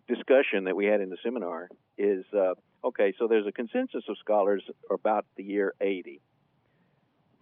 discussion 0.08 0.66
that 0.66 0.76
we 0.76 0.86
had 0.86 1.00
in 1.00 1.10
the 1.10 1.18
seminar 1.24 1.70
is 1.98 2.26
uh, 2.34 2.56
okay. 2.84 3.14
So 3.18 3.28
there's 3.28 3.48
a 3.48 3.52
consensus 3.54 4.04
of 4.10 4.18
scholars 4.20 4.64
about 4.90 5.26
the 5.38 5.44
year 5.44 5.74
80. 5.80 6.20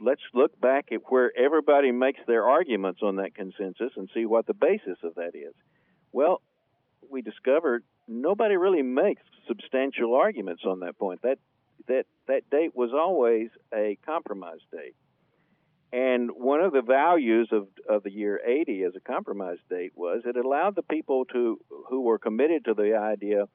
Let's 0.02 0.22
look 0.34 0.60
back 0.60 0.88
at 0.92 1.02
where 1.10 1.32
everybody 1.38 1.92
makes 1.92 2.20
their 2.26 2.48
arguments 2.48 3.02
on 3.04 3.18
that 3.18 3.36
consensus 3.36 3.92
and 3.96 4.10
see 4.14 4.26
what 4.26 4.48
the 4.48 4.54
basis 4.54 4.98
of 5.04 5.16
that 5.16 5.32
is. 5.36 5.54
Well, 6.12 6.42
we 7.10 7.22
discovered 7.22 7.84
nobody 8.08 8.56
really 8.56 8.82
makes 8.82 9.22
substantial 9.48 10.16
arguments 10.16 10.64
on 10.66 10.82
that 10.82 10.98
point. 10.98 11.22
That 11.24 11.40
that 11.88 12.06
that 12.28 12.50
date 12.50 12.76
was 12.76 12.92
always 12.94 13.50
a 13.74 13.98
compromise 14.06 14.60
date. 14.72 14.96
And 15.92 16.30
one 16.32 16.62
of 16.62 16.72
the 16.72 16.84
values 16.84 17.50
of, 17.52 17.68
of 17.88 18.04
the 18.04 18.12
year 18.12 18.40
80 18.46 18.84
as 18.84 18.94
a 18.96 19.00
compromise 19.00 19.58
date 19.70 19.94
was 19.96 20.22
it 20.26 20.36
allowed 20.36 20.76
the 20.76 20.84
people 20.84 21.26
to 21.34 21.60
who 21.90 22.02
were 22.02 22.20
committed 22.20 22.66
to 22.66 22.76
the 22.76 22.96
idea 22.96 23.46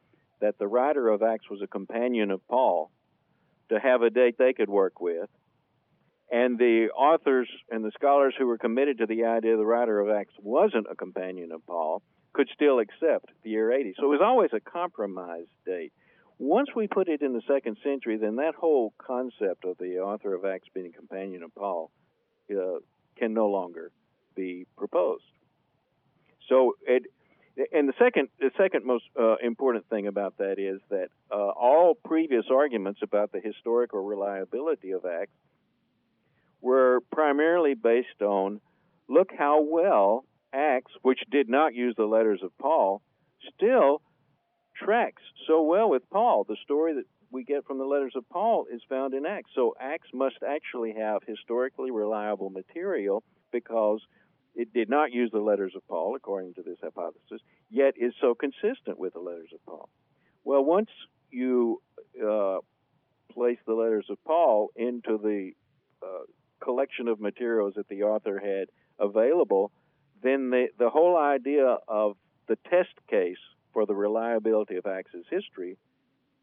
that 0.40 0.58
the 0.58 0.66
writer 0.66 1.08
of 1.08 1.22
Acts 1.22 1.48
was 1.48 1.62
a 1.62 1.68
companion 1.68 2.32
of 2.32 2.46
Paul 2.48 2.90
to 3.68 3.78
have 3.78 4.02
a 4.02 4.10
date 4.10 4.36
they 4.36 4.52
could 4.52 4.68
work 4.68 5.00
with. 5.00 5.28
And 6.34 6.58
the 6.58 6.88
authors 6.96 7.48
and 7.70 7.84
the 7.84 7.92
scholars 7.94 8.34
who 8.36 8.48
were 8.48 8.58
committed 8.58 8.98
to 8.98 9.06
the 9.06 9.24
idea 9.26 9.56
the 9.56 9.64
writer 9.64 10.00
of 10.00 10.10
Acts 10.10 10.34
wasn't 10.42 10.88
a 10.90 10.96
companion 10.96 11.52
of 11.52 11.64
Paul 11.64 12.02
could 12.32 12.48
still 12.52 12.80
accept 12.80 13.30
the 13.44 13.50
year 13.50 13.70
80. 13.70 13.94
So 13.96 14.06
it 14.06 14.08
was 14.08 14.20
always 14.20 14.50
a 14.52 14.58
compromise 14.58 15.46
date. 15.64 15.92
Once 16.40 16.70
we 16.74 16.88
put 16.88 17.08
it 17.08 17.22
in 17.22 17.34
the 17.34 17.42
second 17.46 17.76
century, 17.84 18.16
then 18.16 18.34
that 18.36 18.56
whole 18.56 18.92
concept 18.98 19.64
of 19.64 19.78
the 19.78 20.00
author 20.00 20.34
of 20.34 20.44
Acts 20.44 20.66
being 20.74 20.86
a 20.86 20.90
companion 20.98 21.44
of 21.44 21.54
Paul 21.54 21.92
uh, 22.50 22.80
can 23.16 23.32
no 23.32 23.46
longer 23.46 23.92
be 24.34 24.66
proposed. 24.76 25.22
So 26.48 26.74
it, 26.84 27.04
and 27.72 27.88
the 27.88 27.94
second, 27.96 28.30
the 28.40 28.50
second 28.56 28.84
most 28.84 29.04
uh, 29.16 29.36
important 29.36 29.88
thing 29.88 30.08
about 30.08 30.38
that 30.38 30.58
is 30.58 30.80
that 30.90 31.10
uh, 31.30 31.36
all 31.36 31.94
previous 31.94 32.46
arguments 32.52 33.02
about 33.04 33.30
the 33.30 33.38
historical 33.38 34.02
reliability 34.02 34.90
of 34.90 35.04
Acts 35.04 35.30
were 36.64 37.00
primarily 37.12 37.75
based 37.75 38.23
on 38.23 38.61
look 39.06 39.28
how 39.37 39.61
well 39.62 40.25
Acts, 40.52 40.92
which 41.02 41.21
did 41.30 41.49
not 41.49 41.75
use 41.75 41.94
the 41.97 42.06
letters 42.06 42.40
of 42.42 42.56
Paul, 42.59 43.02
still 43.54 44.00
tracks 44.83 45.23
so 45.47 45.62
well 45.62 45.90
with 45.90 46.09
Paul. 46.11 46.44
The 46.49 46.56
story 46.64 46.94
that 46.94 47.04
we 47.30 47.44
get 47.44 47.66
from 47.66 47.78
the 47.78 47.85
letters 47.85 48.14
of 48.16 48.26
Paul 48.30 48.64
is 48.73 48.80
found 48.88 49.12
in 49.12 49.26
Acts. 49.26 49.50
So 49.54 49.75
Acts 49.78 50.09
must 50.14 50.37
actually 50.47 50.94
have 50.97 51.23
historically 51.26 51.90
reliable 51.90 52.49
material 52.49 53.23
because 53.52 54.00
it 54.54 54.73
did 54.73 54.88
not 54.88 55.12
use 55.12 55.30
the 55.33 55.40
letters 55.40 55.73
of 55.76 55.87
Paul, 55.87 56.14
according 56.16 56.54
to 56.54 56.62
this 56.62 56.78
hypothesis, 56.83 57.40
yet 57.71 57.94
is 57.97 58.14
so 58.21 58.35
consistent 58.35 58.99
with 58.99 59.12
the 59.12 59.21
letters 59.21 59.50
of 59.52 59.64
Paul. 59.66 59.88
Well, 60.44 60.64
once 60.64 60.90
you 61.30 61.83
uh, 62.16 62.59
place 63.33 63.59
the 63.66 63.75
letters 63.75 64.06
of 64.09 64.16
Paul 64.25 64.68
into 64.76 65.18
the 65.18 65.50
uh, 66.02 66.25
collection 66.64 67.09
of 67.09 67.21
materials 67.21 67.75
that 67.76 67.88
the 67.88 68.02
author 68.02 68.40
had 68.40 68.68
available, 68.99 69.71
then 70.23 70.50
the, 70.50 70.66
the 70.78 70.90
whole 70.90 71.16
idea 71.16 71.76
of 71.87 72.16
the 72.49 72.56
test 72.71 72.94
case 73.09 73.42
for 73.73 73.87
the 73.87 73.94
reliability 73.94 74.76
of 74.76 74.87
Acts' 74.87 75.26
history 75.30 75.76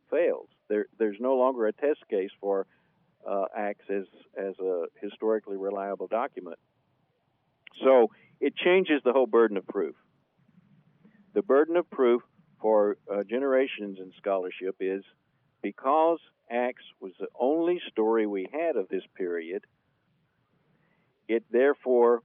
fails. 0.09 0.47
There, 0.69 0.85
there's 0.99 1.17
no 1.19 1.35
longer 1.35 1.65
a 1.67 1.73
test 1.73 2.01
case 2.09 2.29
for 2.39 2.67
uh, 3.29 3.45
Acts 3.55 3.85
as, 3.89 4.05
as 4.37 4.53
a 4.59 4.85
historically 5.01 5.57
reliable 5.57 6.07
document. 6.07 6.59
So 7.83 8.11
it 8.39 8.55
changes 8.55 9.01
the 9.03 9.13
whole 9.13 9.27
burden 9.27 9.57
of 9.57 9.65
proof. 9.67 9.95
The 11.33 11.41
burden 11.41 11.77
of 11.77 11.89
proof 11.89 12.21
for 12.61 12.97
uh, 13.11 13.23
generations 13.23 13.97
in 13.99 14.11
scholarship 14.17 14.75
is 14.79 15.03
because 15.61 16.19
Acts 16.49 16.83
was 16.99 17.13
the 17.19 17.27
only 17.39 17.79
story 17.89 18.27
we 18.27 18.47
had 18.51 18.75
of 18.75 18.89
this 18.89 19.03
period, 19.15 19.63
it 21.27 21.43
therefore 21.51 22.21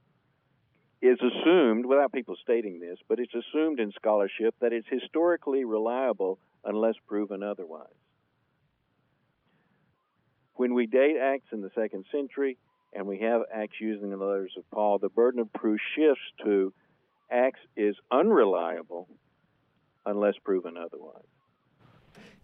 is 1.01 1.19
assumed, 1.21 1.85
without 1.85 2.11
people 2.11 2.35
stating 2.41 2.79
this, 2.79 2.97
but 3.07 3.19
it's 3.19 3.33
assumed 3.33 3.79
in 3.79 3.91
scholarship 3.91 4.55
that 4.61 4.73
it's 4.73 4.87
historically 4.89 5.63
reliable 5.63 6.39
unless 6.63 6.95
proven 7.07 7.43
otherwise. 7.43 7.87
When 10.55 10.73
we 10.73 10.87
date 10.87 11.17
Acts 11.21 11.49
in 11.51 11.61
the 11.61 11.69
second 11.75 12.05
century 12.11 12.57
and 12.93 13.05
we 13.05 13.19
have 13.19 13.41
Acts 13.53 13.79
using 13.79 14.09
the 14.09 14.17
letters 14.17 14.53
of 14.57 14.69
Paul, 14.71 14.97
the 14.97 15.09
burden 15.09 15.39
of 15.39 15.53
proof 15.53 15.79
shifts 15.95 16.23
to 16.43 16.73
Acts 17.29 17.59
is 17.75 17.95
unreliable 18.11 19.07
unless 20.05 20.33
proven 20.43 20.77
otherwise. 20.77 21.25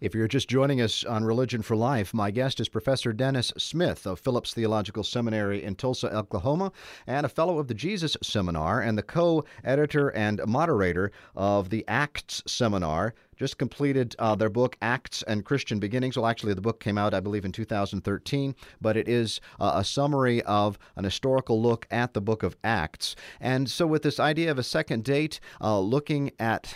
If 0.04 0.14
you're 0.14 0.28
just 0.28 0.50
joining 0.50 0.82
us 0.82 1.06
on 1.06 1.24
Religion 1.24 1.62
for 1.62 1.78
Life, 1.78 2.14
my 2.14 2.30
guest 2.30 2.60
is 2.60 2.68
Professor 2.68 3.14
Dennis 3.14 3.54
Smith 3.58 4.06
of 4.06 4.20
Phillips 4.20 4.54
Theological 4.54 5.02
Seminary 5.02 5.64
in 5.64 5.76
Tulsa, 5.76 6.14
Oklahoma, 6.14 6.74
and 7.08 7.26
a 7.26 7.30
fellow 7.30 7.58
of 7.58 7.70
the 7.70 7.74
Jesus 7.74 8.18
Seminar 8.22 8.82
and 8.82 8.98
the 8.98 9.02
co 9.02 9.46
editor 9.64 10.10
and 10.10 10.42
moderator 10.46 11.14
of 11.38 11.70
the 11.70 11.86
Acts 11.88 12.44
Seminar. 12.46 13.14
Just 13.38 13.58
completed 13.58 14.14
uh, 14.20 14.36
their 14.36 14.50
book, 14.50 14.76
Acts 14.82 15.24
and 15.24 15.46
Christian 15.46 15.80
Beginnings. 15.80 16.18
Well, 16.18 16.28
actually, 16.28 16.54
the 16.54 16.60
book 16.60 16.82
came 16.82 16.98
out, 16.98 17.14
I 17.14 17.22
believe, 17.22 17.46
in 17.46 17.54
2013, 17.54 18.56
but 18.82 18.98
it 18.98 19.08
is 19.08 19.40
uh, 19.62 19.72
a 19.76 19.86
summary 19.86 20.42
of 20.42 20.78
an 20.98 21.06
historical 21.06 21.62
look 21.62 21.88
at 21.90 22.14
the 22.14 22.20
book 22.20 22.44
of 22.44 22.58
Acts. 22.62 23.16
And 23.40 23.70
so, 23.70 23.88
with 23.88 24.04
this 24.04 24.20
idea 24.20 24.52
of 24.52 24.60
a 24.60 24.64
second 24.64 25.06
date, 25.06 25.40
uh, 25.62 25.80
looking 25.80 26.32
at 26.40 26.76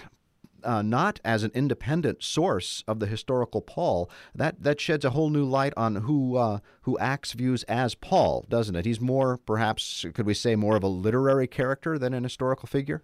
uh, 0.67 0.81
not 0.81 1.19
as 1.23 1.43
an 1.43 1.51
independent 1.55 2.21
source 2.21 2.83
of 2.87 2.99
the 2.99 3.07
historical 3.07 3.61
Paul, 3.61 4.09
that, 4.35 4.61
that 4.61 4.81
sheds 4.81 5.05
a 5.05 5.11
whole 5.11 5.29
new 5.29 5.45
light 5.45 5.73
on 5.77 5.95
who 5.95 6.35
uh, 6.35 6.59
who 6.81 6.99
Acts 6.99 7.31
views 7.31 7.63
as 7.63 7.95
Paul, 7.95 8.45
doesn't 8.49 8.75
it? 8.75 8.85
He's 8.85 8.99
more, 8.99 9.37
perhaps, 9.37 10.05
could 10.13 10.25
we 10.25 10.33
say, 10.33 10.55
more 10.55 10.75
of 10.75 10.83
a 10.83 10.87
literary 10.87 11.47
character 11.47 11.97
than 11.97 12.13
an 12.13 12.23
historical 12.23 12.67
figure? 12.67 13.03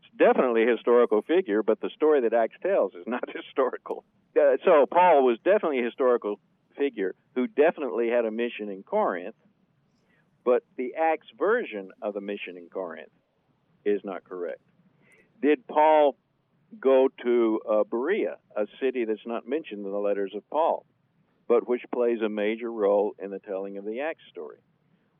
It's 0.00 0.18
definitely 0.18 0.64
a 0.64 0.72
historical 0.72 1.22
figure, 1.22 1.62
but 1.62 1.80
the 1.80 1.90
story 1.94 2.22
that 2.22 2.32
Acts 2.32 2.56
tells 2.62 2.94
is 2.94 3.04
not 3.06 3.24
historical. 3.34 4.04
Uh, 4.34 4.56
so 4.64 4.86
Paul 4.86 5.24
was 5.24 5.38
definitely 5.44 5.80
a 5.80 5.84
historical 5.84 6.40
figure 6.78 7.14
who 7.34 7.46
definitely 7.46 8.08
had 8.08 8.24
a 8.24 8.30
mission 8.30 8.70
in 8.70 8.82
Corinth, 8.82 9.36
but 10.44 10.62
the 10.78 10.94
Acts 10.98 11.28
version 11.38 11.90
of 12.00 12.14
the 12.14 12.22
mission 12.22 12.56
in 12.56 12.68
Corinth 12.72 13.12
is 13.84 14.00
not 14.02 14.24
correct. 14.24 14.60
Did 15.42 15.66
Paul 15.66 16.16
go 16.80 17.08
to 17.22 17.60
uh, 17.70 17.84
Berea, 17.84 18.36
a 18.56 18.66
city 18.80 19.04
that's 19.04 19.26
not 19.26 19.48
mentioned 19.48 19.84
in 19.84 19.92
the 19.92 19.98
letters 19.98 20.32
of 20.34 20.48
Paul, 20.50 20.84
but 21.48 21.68
which 21.68 21.82
plays 21.92 22.20
a 22.20 22.28
major 22.28 22.70
role 22.70 23.14
in 23.18 23.30
the 23.30 23.38
telling 23.38 23.76
of 23.78 23.84
the 23.84 24.00
Acts 24.00 24.22
story. 24.30 24.58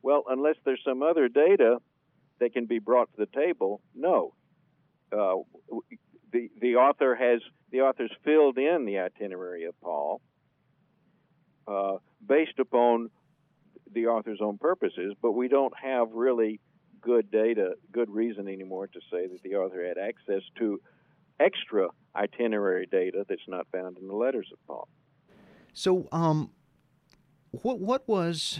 Well, 0.01 0.23
unless 0.27 0.55
there's 0.65 0.81
some 0.85 1.01
other 1.01 1.27
data 1.27 1.77
that 2.39 2.53
can 2.53 2.65
be 2.65 2.79
brought 2.79 3.11
to 3.13 3.17
the 3.17 3.39
table, 3.39 3.81
no. 3.95 4.33
Uh, 5.11 5.35
the 6.31 6.49
the 6.59 6.75
author 6.75 7.15
has 7.15 7.41
the 7.71 7.81
author's 7.81 8.11
filled 8.25 8.57
in 8.57 8.85
the 8.85 8.99
itinerary 8.99 9.65
of 9.65 9.79
Paul 9.81 10.21
uh, 11.67 11.97
based 12.27 12.59
upon 12.59 13.09
the 13.93 14.07
author's 14.07 14.39
own 14.41 14.57
purposes, 14.57 15.13
but 15.21 15.33
we 15.33 15.47
don't 15.47 15.73
have 15.77 16.11
really 16.11 16.59
good 17.01 17.29
data, 17.31 17.73
good 17.91 18.09
reason 18.09 18.47
anymore 18.47 18.87
to 18.87 18.99
say 19.11 19.27
that 19.27 19.41
the 19.43 19.55
author 19.55 19.85
had 19.85 19.97
access 19.97 20.41
to 20.57 20.81
extra 21.39 21.87
itinerary 22.15 22.85
data 22.85 23.25
that's 23.27 23.47
not 23.47 23.67
found 23.71 23.97
in 23.97 24.07
the 24.07 24.15
letters 24.15 24.49
of 24.51 24.59
Paul. 24.67 24.87
So, 25.73 26.07
um, 26.11 26.51
what 27.51 27.79
what 27.79 28.07
was, 28.07 28.59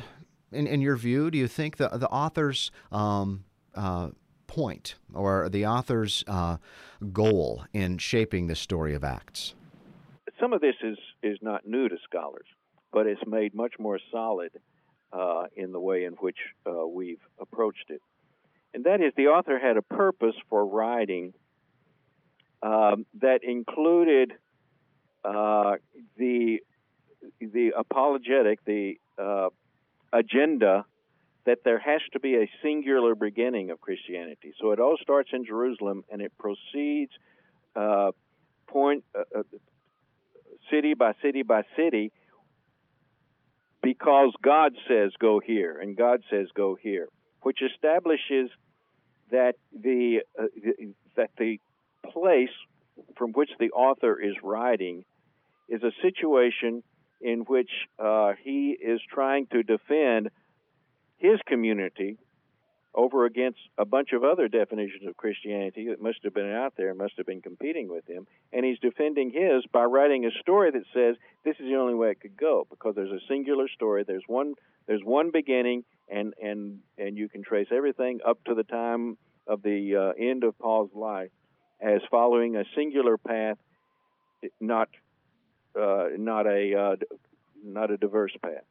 in, 0.51 0.67
in 0.67 0.81
your 0.81 0.95
view, 0.95 1.29
do 1.31 1.37
you 1.37 1.47
think 1.47 1.77
the 1.77 1.89
the 1.89 2.09
author's 2.09 2.71
um, 2.91 3.45
uh, 3.75 4.09
point 4.47 4.95
or 5.13 5.49
the 5.49 5.65
author's 5.65 6.23
uh, 6.27 6.57
goal 7.11 7.65
in 7.73 7.97
shaping 7.97 8.47
the 8.47 8.55
story 8.55 8.93
of 8.93 9.03
Acts? 9.03 9.55
some 10.43 10.51
of 10.51 10.59
this 10.59 10.75
is 10.83 10.97
is 11.21 11.37
not 11.41 11.65
new 11.65 11.87
to 11.87 11.95
scholars, 12.03 12.47
but 12.91 13.07
it's 13.07 13.25
made 13.25 13.53
much 13.55 13.75
more 13.79 13.97
solid 14.11 14.51
uh, 15.13 15.45
in 15.55 15.71
the 15.71 15.79
way 15.79 16.03
in 16.03 16.13
which 16.13 16.37
uh, 16.67 16.85
we've 16.85 17.21
approached 17.39 17.85
it. 17.89 18.01
And 18.73 18.83
that 18.83 18.99
is, 18.99 19.13
the 19.15 19.27
author 19.27 19.57
had 19.57 19.77
a 19.77 19.81
purpose 19.81 20.35
for 20.49 20.65
writing 20.65 21.33
um, 22.63 23.05
that 23.21 23.39
included 23.43 24.33
uh, 25.23 25.75
the 26.17 26.59
the 27.39 27.71
apologetic, 27.77 28.63
the 28.65 28.95
uh, 29.17 29.49
agenda 30.11 30.85
that 31.45 31.59
there 31.65 31.79
has 31.79 32.01
to 32.13 32.19
be 32.19 32.35
a 32.35 32.49
singular 32.61 33.15
beginning 33.15 33.69
of 33.69 33.81
Christianity. 33.81 34.53
So 34.59 34.71
it 34.71 34.79
all 34.79 34.97
starts 35.01 35.29
in 35.33 35.45
Jerusalem 35.45 36.03
and 36.09 36.21
it 36.21 36.31
proceeds 36.37 37.11
uh, 37.75 38.11
point 38.67 39.03
uh, 39.17 39.39
uh, 39.39 39.43
city 40.71 40.93
by 40.93 41.13
city 41.21 41.43
by 41.43 41.63
city 41.75 42.11
because 43.81 44.31
God 44.41 44.73
says 44.87 45.11
go 45.19 45.41
here 45.45 45.77
and 45.79 45.97
God 45.97 46.21
says 46.29 46.47
go 46.55 46.77
here, 46.81 47.09
which 47.41 47.59
establishes 47.61 48.49
that 49.31 49.55
the 49.73 50.21
uh, 50.39 50.45
that 51.17 51.31
the 51.37 51.59
place 52.11 52.49
from 53.17 53.31
which 53.31 53.49
the 53.59 53.71
author 53.71 54.19
is 54.19 54.35
writing 54.43 55.05
is 55.69 55.81
a 55.83 55.91
situation 56.01 56.83
in 57.21 57.39
which 57.41 57.69
uh, 57.99 58.33
he 58.43 58.71
is 58.71 58.99
trying 59.09 59.47
to 59.47 59.63
defend 59.63 60.29
his 61.17 61.39
community 61.47 62.17
over 62.95 63.25
against 63.25 63.57
a 63.77 63.85
bunch 63.85 64.11
of 64.13 64.23
other 64.23 64.47
definitions 64.47 65.07
of 65.07 65.17
Christianity 65.17 65.87
that 65.89 66.01
must 66.01 66.19
have 66.23 66.33
been 66.33 66.51
out 66.51 66.73
there 66.77 66.89
and 66.89 66.97
must 66.97 67.13
have 67.17 67.25
been 67.25 67.41
competing 67.41 67.89
with 67.89 68.07
him. 68.07 68.27
And 68.51 68.63
he's 68.63 68.77
defending 68.79 69.31
his 69.31 69.65
by 69.71 69.85
writing 69.85 70.25
a 70.25 70.31
story 70.41 70.69
that 70.71 70.83
says 70.93 71.15
this 71.43 71.55
is 71.59 71.65
the 71.65 71.75
only 71.75 71.95
way 71.95 72.11
it 72.11 72.21
could 72.21 72.37
go 72.37 72.67
because 72.69 72.93
there's 72.95 73.11
a 73.11 73.25
singular 73.27 73.67
story. 73.67 74.03
There's 74.05 74.23
one 74.27 74.53
there's 74.85 75.01
one 75.03 75.31
beginning, 75.31 75.85
and 76.09 76.33
and 76.41 76.79
and 76.97 77.17
you 77.17 77.29
can 77.29 77.41
trace 77.41 77.67
everything 77.71 78.19
up 78.27 78.43
to 78.45 78.53
the 78.53 78.63
time 78.63 79.17
of 79.47 79.63
the 79.63 79.95
uh, 79.95 80.23
end 80.23 80.43
of 80.43 80.57
Paul's 80.59 80.91
life 80.93 81.31
as 81.83 82.01
following 82.09 82.55
a 82.55 82.63
singular 82.75 83.17
path, 83.17 83.57
not 84.59 84.89
uh, 85.79 86.07
not 86.17 86.47
a 86.47 86.75
uh, 86.75 86.95
not 87.63 87.91
a 87.91 87.97
diverse 87.97 88.33
path. 88.41 88.63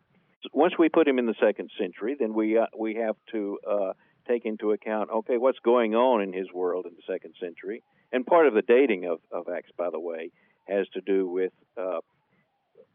Once 0.53 0.75
we 0.79 0.89
put 0.89 1.07
him 1.07 1.19
in 1.19 1.27
the 1.27 1.35
second 1.41 1.71
century, 1.79 2.17
then 2.19 2.35
we 2.35 2.59
uh, 2.59 2.67
we 2.77 2.95
have 2.97 3.17
to 3.33 3.59
uh, 3.69 3.93
take 4.27 4.45
into 4.45 4.73
account 4.73 5.11
okay 5.11 5.37
what's 5.37 5.59
going 5.61 5.95
on 5.95 6.23
in 6.23 6.33
his 6.33 6.47
world 6.53 6.87
in 6.87 6.93
the 6.95 7.13
second 7.13 7.35
century, 7.39 7.83
and 8.13 8.27
part 8.27 8.47
of 8.47 8.55
the 8.55 8.63
dating 8.63 9.05
of, 9.05 9.21
of 9.31 9.49
Acts, 9.49 9.71
by 9.77 9.91
the 9.91 10.01
way, 10.01 10.31
has 10.67 10.87
to 10.95 11.01
do 11.01 11.29
with 11.29 11.53
uh, 11.77 11.99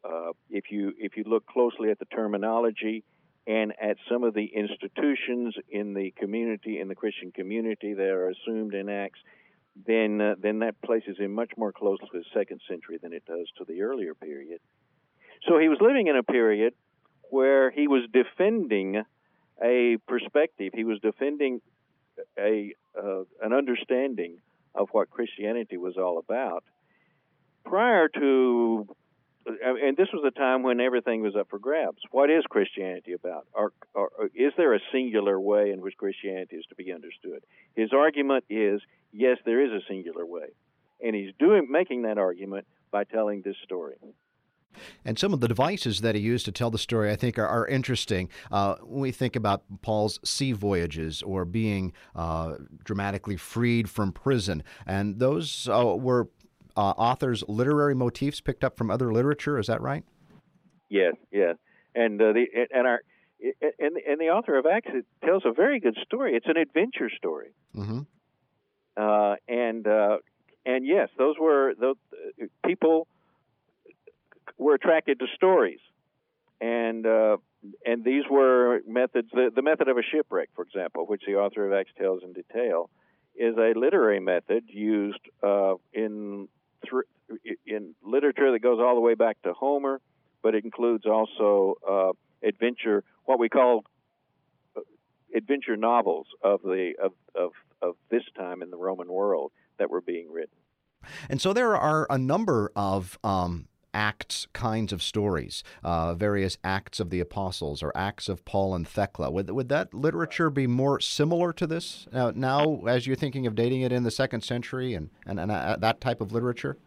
uh, 0.04 0.32
if 0.50 0.66
you 0.72 0.94
if 0.98 1.16
you 1.16 1.24
look 1.26 1.46
closely 1.46 1.90
at 1.92 2.00
the 2.00 2.06
terminology 2.06 3.04
and 3.46 3.74
at 3.82 3.96
some 4.12 4.24
of 4.24 4.34
the 4.34 4.46
institutions 4.46 5.56
in 5.70 5.94
the 5.94 6.12
community 6.18 6.80
in 6.80 6.88
the 6.88 6.96
Christian 6.96 7.32
community 7.32 7.94
that 7.94 8.10
are 8.10 8.30
assumed 8.30 8.74
in 8.74 8.90
Acts, 8.90 9.20
then 9.86 10.22
uh, 10.22 10.36
then 10.42 10.60
that 10.60 10.82
places 10.82 11.18
him 11.18 11.34
much 11.34 11.52
more 11.58 11.72
close 11.72 12.00
to 12.00 12.08
the 12.14 12.24
second 12.34 12.62
century 12.68 12.98
than 13.02 13.14
it 13.14 13.24
does 13.26 13.48
to 13.58 13.66
the 13.66 13.82
earlier 13.82 14.14
period. 14.14 14.60
So 15.48 15.60
he 15.60 15.70
was 15.70 15.78
living 15.82 16.08
in 16.08 16.16
a 16.16 16.24
period 16.24 16.74
where 17.30 17.70
he 17.70 17.88
was 17.88 18.04
defending 18.12 19.04
a 19.62 19.98
perspective. 20.08 20.72
He 20.74 20.84
was 20.84 21.00
defending 21.02 21.62
a 22.38 22.74
uh, 22.98 23.24
an 23.42 23.54
understanding 23.54 24.38
of 24.74 24.90
what 24.92 25.10
Christianity 25.10 25.78
was 25.78 25.98
all 25.98 26.18
about. 26.20 26.64
Prior 27.66 28.08
to, 28.08 28.88
and 29.48 29.98
this 29.98 30.10
was 30.14 30.24
a 30.26 30.32
time 30.32 30.64
when 30.64 30.80
everything 30.80 31.22
was 31.22 31.36
up 31.36 31.50
for 31.50 31.60
grabs. 31.60 32.00
What 32.12 32.30
is 32.30 32.44
Christianity 32.50 33.14
about? 33.14 33.48
Or, 33.54 33.72
or, 33.94 34.10
or 34.18 34.26
is 34.36 34.54
there 34.58 34.74
a 34.74 34.80
singular 34.92 35.40
way 35.40 35.72
in 35.72 35.82
which 35.82 35.96
Christianity 35.98 36.58
is 36.58 36.66
to 36.70 36.76
be 36.76 36.92
understood? 36.92 37.44
His 37.76 37.92
argument 37.94 38.46
is 38.50 38.82
yes, 39.12 39.38
there 39.46 39.64
is 39.64 39.72
a 39.72 39.86
singular 39.88 40.26
way, 40.26 40.48
and 41.02 41.16
he's 41.16 41.34
doing 41.40 41.68
making 41.70 42.04
that 42.04 42.18
argument 42.18 42.68
by 42.92 43.04
telling 43.04 43.42
this 43.42 43.56
story. 43.64 43.96
And 45.06 45.18
some 45.18 45.34
of 45.34 45.40
the 45.40 45.48
devices 45.48 46.02
that 46.02 46.16
he 46.16 46.22
used 46.22 46.46
to 46.46 46.52
tell 46.52 46.70
the 46.70 46.78
story, 46.78 47.12
I 47.12 47.16
think, 47.16 47.38
are, 47.38 47.48
are 47.48 47.68
interesting. 47.68 48.30
Uh, 48.52 48.76
when 48.82 49.02
we 49.02 49.12
think 49.12 49.36
about 49.36 49.64
Paul's 49.82 50.20
sea 50.24 50.52
voyages 50.52 51.22
or 51.22 51.46
being 51.46 51.94
uh, 52.16 52.56
dramatically 52.84 53.38
freed 53.38 53.90
from 53.90 54.12
prison, 54.12 54.64
and 54.86 55.20
those 55.20 55.68
uh, 55.70 55.96
were 55.98 56.30
uh, 56.78 56.94
authors' 56.98 57.44
literary 57.48 57.96
motifs 57.96 58.40
picked 58.40 58.64
up 58.64 58.78
from 58.78 58.90
other 58.92 59.12
literature. 59.12 59.58
Is 59.58 59.68
that 59.68 59.82
right? 59.82 60.04
Yes, 60.90 61.16
yes. 61.32 61.56
And 61.96 62.22
uh, 62.22 62.34
the 62.34 62.46
and 62.72 62.88
our 62.88 63.02
and 63.80 63.98
and 63.98 64.20
the 64.20 64.30
author 64.30 64.58
of 64.58 64.66
Acts 64.66 64.92
tells 65.26 65.44
a 65.46 65.52
very 65.52 65.80
good 65.80 65.98
story. 66.06 66.36
It's 66.36 66.48
an 66.48 66.58
adventure 66.58 67.10
story. 67.18 67.54
Mm-hmm. 67.76 68.02
Uh, 68.96 69.36
and 69.48 69.86
and 70.66 70.86
yes, 70.86 71.10
those 71.18 71.36
were 71.40 71.74
those 71.80 71.96
people 72.66 73.08
were 74.58 74.76
attracted 74.76 75.20
to 75.20 75.26
stories, 75.36 75.80
and 76.62 77.06
uh, 77.06 77.38
and 77.86 78.04
these 78.04 78.24
were 78.30 78.82
methods. 78.88 79.30
The, 79.32 79.50
the 79.54 79.62
method 79.62 79.88
of 79.88 79.98
a 79.98 80.04
shipwreck, 80.04 80.50
for 80.56 80.64
example, 80.64 81.06
which 81.06 81.24
the 81.26 81.36
author 81.36 81.66
of 81.66 81.74
Acts 81.74 81.92
tells 81.98 82.22
in 82.24 82.34
detail, 82.34 82.90
is 83.36 83.56
a 83.58 83.78
literary 83.78 84.20
method 84.20 84.64
used 84.68 85.20
uh, 85.44 85.76
in 85.94 86.48
in 87.66 87.96
literature 88.04 88.52
that 88.52 88.60
goes 88.60 88.80
all 88.80 88.96
the 88.96 89.02
way 89.02 89.16
back 89.16 89.42
to 89.44 89.54
Homer, 89.54 90.02
but 90.42 90.56
it 90.56 90.64
includes 90.64 91.06
also 91.06 91.76
uh, 91.88 92.12
adventure, 92.48 93.04
what 93.26 93.40
we 93.40 93.50
call 93.50 93.84
uh, 94.76 94.82
adventure 95.36 95.76
novels 95.76 96.28
of 96.42 96.62
the 96.62 96.94
of, 97.02 97.12
of 97.36 97.52
of 97.82 97.96
this 98.10 98.24
time 98.36 98.62
in 98.62 98.70
the 98.70 98.78
Roman 98.78 99.08
world 99.08 99.52
that 99.78 99.90
were 99.90 100.02
being 100.02 100.32
written. 100.32 100.58
And 101.30 101.42
so 101.42 101.54
there 101.54 101.76
are 101.76 102.08
a 102.10 102.18
number 102.18 102.72
of 102.76 103.20
um, 103.24 103.68
Acts 103.94 104.48
kinds 104.54 104.94
of 104.94 105.02
stories, 105.02 105.64
uh, 105.84 106.14
various 106.14 106.58
Acts 106.64 107.00
of 107.00 107.10
the 107.10 107.20
Apostles 107.20 107.82
or 107.82 107.92
Acts 107.96 108.30
of 108.30 108.46
Paul 108.46 108.76
and 108.76 108.88
Thecla. 108.88 109.32
Would, 109.32 109.50
would 109.50 109.70
that 109.70 109.94
literature 109.94 110.50
be 110.50 110.68
more 110.68 111.00
similar 111.00 111.54
to 111.54 111.68
this 111.68 112.08
uh, 112.14 112.32
now 112.36 112.82
as 112.88 113.08
you're 113.08 113.16
thinking 113.16 113.48
of 113.48 113.56
dating 113.56 113.82
it 113.82 113.92
in 113.92 114.04
the 114.04 114.12
second 114.12 114.42
century 114.42 114.94
and, 114.94 115.10
and, 115.26 115.40
and 115.40 115.52
uh, 115.52 115.78
that 115.80 116.02
type 116.02 116.22
of 116.22 116.32
literature? 116.32 116.78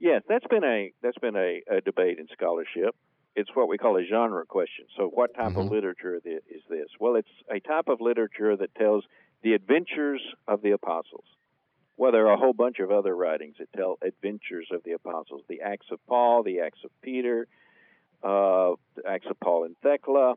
Yes, 0.00 0.22
that's 0.28 0.46
been 0.48 0.64
a 0.64 0.92
that's 1.02 1.18
been 1.18 1.36
a, 1.36 1.62
a, 1.70 1.80
debate 1.80 2.18
in 2.18 2.26
scholarship. 2.32 2.94
It's 3.36 3.48
what 3.54 3.68
we 3.68 3.78
call 3.78 3.96
a 3.96 4.04
genre 4.04 4.44
question. 4.44 4.84
So, 4.96 5.08
what 5.08 5.34
type 5.34 5.52
mm-hmm. 5.52 5.60
of 5.60 5.70
literature 5.70 6.16
is 6.16 6.62
this? 6.68 6.88
Well, 7.00 7.16
it's 7.16 7.28
a 7.50 7.58
type 7.60 7.88
of 7.88 8.00
literature 8.00 8.54
that 8.56 8.74
tells 8.74 9.04
the 9.42 9.54
adventures 9.54 10.20
of 10.46 10.60
the 10.62 10.72
apostles. 10.72 11.24
Well, 11.96 12.12
there 12.12 12.26
are 12.26 12.34
a 12.34 12.36
whole 12.36 12.52
bunch 12.52 12.80
of 12.80 12.90
other 12.90 13.14
writings 13.14 13.56
that 13.58 13.72
tell 13.72 13.98
adventures 14.02 14.68
of 14.72 14.82
the 14.84 14.92
apostles 14.92 15.42
the 15.48 15.60
Acts 15.62 15.86
of 15.90 16.04
Paul, 16.06 16.42
the 16.42 16.60
Acts 16.60 16.80
of 16.84 16.90
Peter, 17.02 17.46
uh, 18.22 18.74
the 18.96 19.02
Acts 19.08 19.26
of 19.30 19.38
Paul 19.38 19.64
and 19.64 19.76
Thecla. 19.82 20.34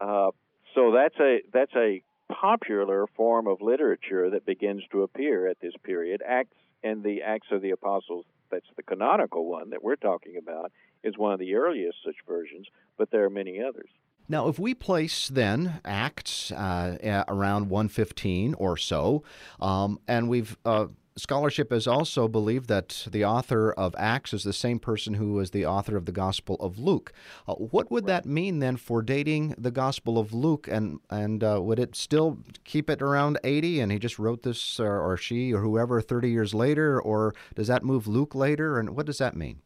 Uh, 0.00 0.30
so 0.74 0.92
that's 0.92 1.18
a 1.20 1.40
that's 1.52 1.74
a 1.74 2.02
popular 2.32 3.06
form 3.16 3.46
of 3.46 3.60
literature 3.60 4.30
that 4.30 4.46
begins 4.46 4.82
to 4.92 5.02
appear 5.02 5.48
at 5.48 5.60
this 5.60 5.74
period. 5.82 6.22
Acts 6.26 6.56
and 6.82 7.02
the 7.02 7.22
Acts 7.22 7.48
of 7.50 7.60
the 7.60 7.70
Apostles, 7.70 8.24
that's 8.50 8.66
the 8.76 8.82
canonical 8.82 9.46
one 9.46 9.70
that 9.70 9.82
we're 9.82 9.96
talking 9.96 10.36
about, 10.36 10.70
is 11.02 11.18
one 11.18 11.32
of 11.32 11.38
the 11.38 11.54
earliest 11.54 11.98
such 12.04 12.16
versions, 12.26 12.66
but 12.96 13.10
there 13.10 13.24
are 13.24 13.30
many 13.30 13.60
others. 13.60 13.88
Now, 14.28 14.48
if 14.48 14.58
we 14.58 14.74
place 14.74 15.28
then 15.28 15.80
Acts 15.84 16.50
uh, 16.50 17.24
around 17.28 17.68
115 17.68 18.54
or 18.54 18.76
so, 18.76 19.22
um, 19.60 20.00
and 20.08 20.28
we've 20.28 20.56
uh, 20.64 20.86
scholarship 21.16 21.70
has 21.70 21.86
also 21.86 22.26
believed 22.26 22.68
that 22.68 23.06
the 23.10 23.24
author 23.24 23.72
of 23.72 23.94
Acts 23.98 24.32
is 24.32 24.42
the 24.42 24.52
same 24.52 24.78
person 24.78 25.14
who 25.14 25.34
was 25.34 25.50
the 25.50 25.66
author 25.66 25.96
of 25.96 26.06
the 26.06 26.12
Gospel 26.12 26.56
of 26.56 26.78
Luke. 26.78 27.12
Uh, 27.46 27.54
what 27.54 27.90
would 27.90 28.06
that 28.06 28.26
mean 28.26 28.58
then 28.58 28.76
for 28.76 29.02
dating 29.02 29.54
the 29.58 29.70
Gospel 29.70 30.18
of 30.18 30.32
Luke, 30.32 30.68
and 30.68 31.00
and 31.10 31.44
uh, 31.44 31.60
would 31.62 31.78
it 31.78 31.94
still 31.94 32.38
keep 32.64 32.90
it 32.90 33.02
around 33.02 33.38
80, 33.44 33.80
and 33.80 33.92
he 33.92 33.98
just 33.98 34.18
wrote 34.18 34.42
this, 34.42 34.80
or, 34.80 35.00
or 35.00 35.16
she, 35.16 35.52
or 35.52 35.60
whoever, 35.60 36.00
30 36.00 36.30
years 36.30 36.54
later, 36.54 37.00
or 37.00 37.34
does 37.54 37.68
that 37.68 37.84
move 37.84 38.06
Luke 38.06 38.34
later, 38.34 38.78
and 38.78 38.96
what 38.96 39.06
does 39.06 39.18
that 39.18 39.36
mean? 39.36 39.60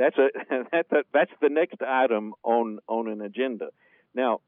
That's 0.00 0.16
a 0.16 0.28
that's 1.12 1.30
the 1.42 1.50
next 1.50 1.82
item 1.82 2.32
on 2.42 2.78
on 2.88 3.08
an 3.08 3.20
agenda. 3.20 3.68
Now, 4.14 4.40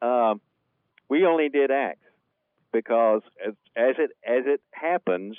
um, 0.00 0.40
we 1.08 1.26
only 1.26 1.48
did 1.48 1.72
Acts 1.72 2.06
because 2.72 3.22
as, 3.44 3.54
as 3.76 3.96
it 3.98 4.10
as 4.24 4.44
it 4.46 4.60
happens 4.70 5.36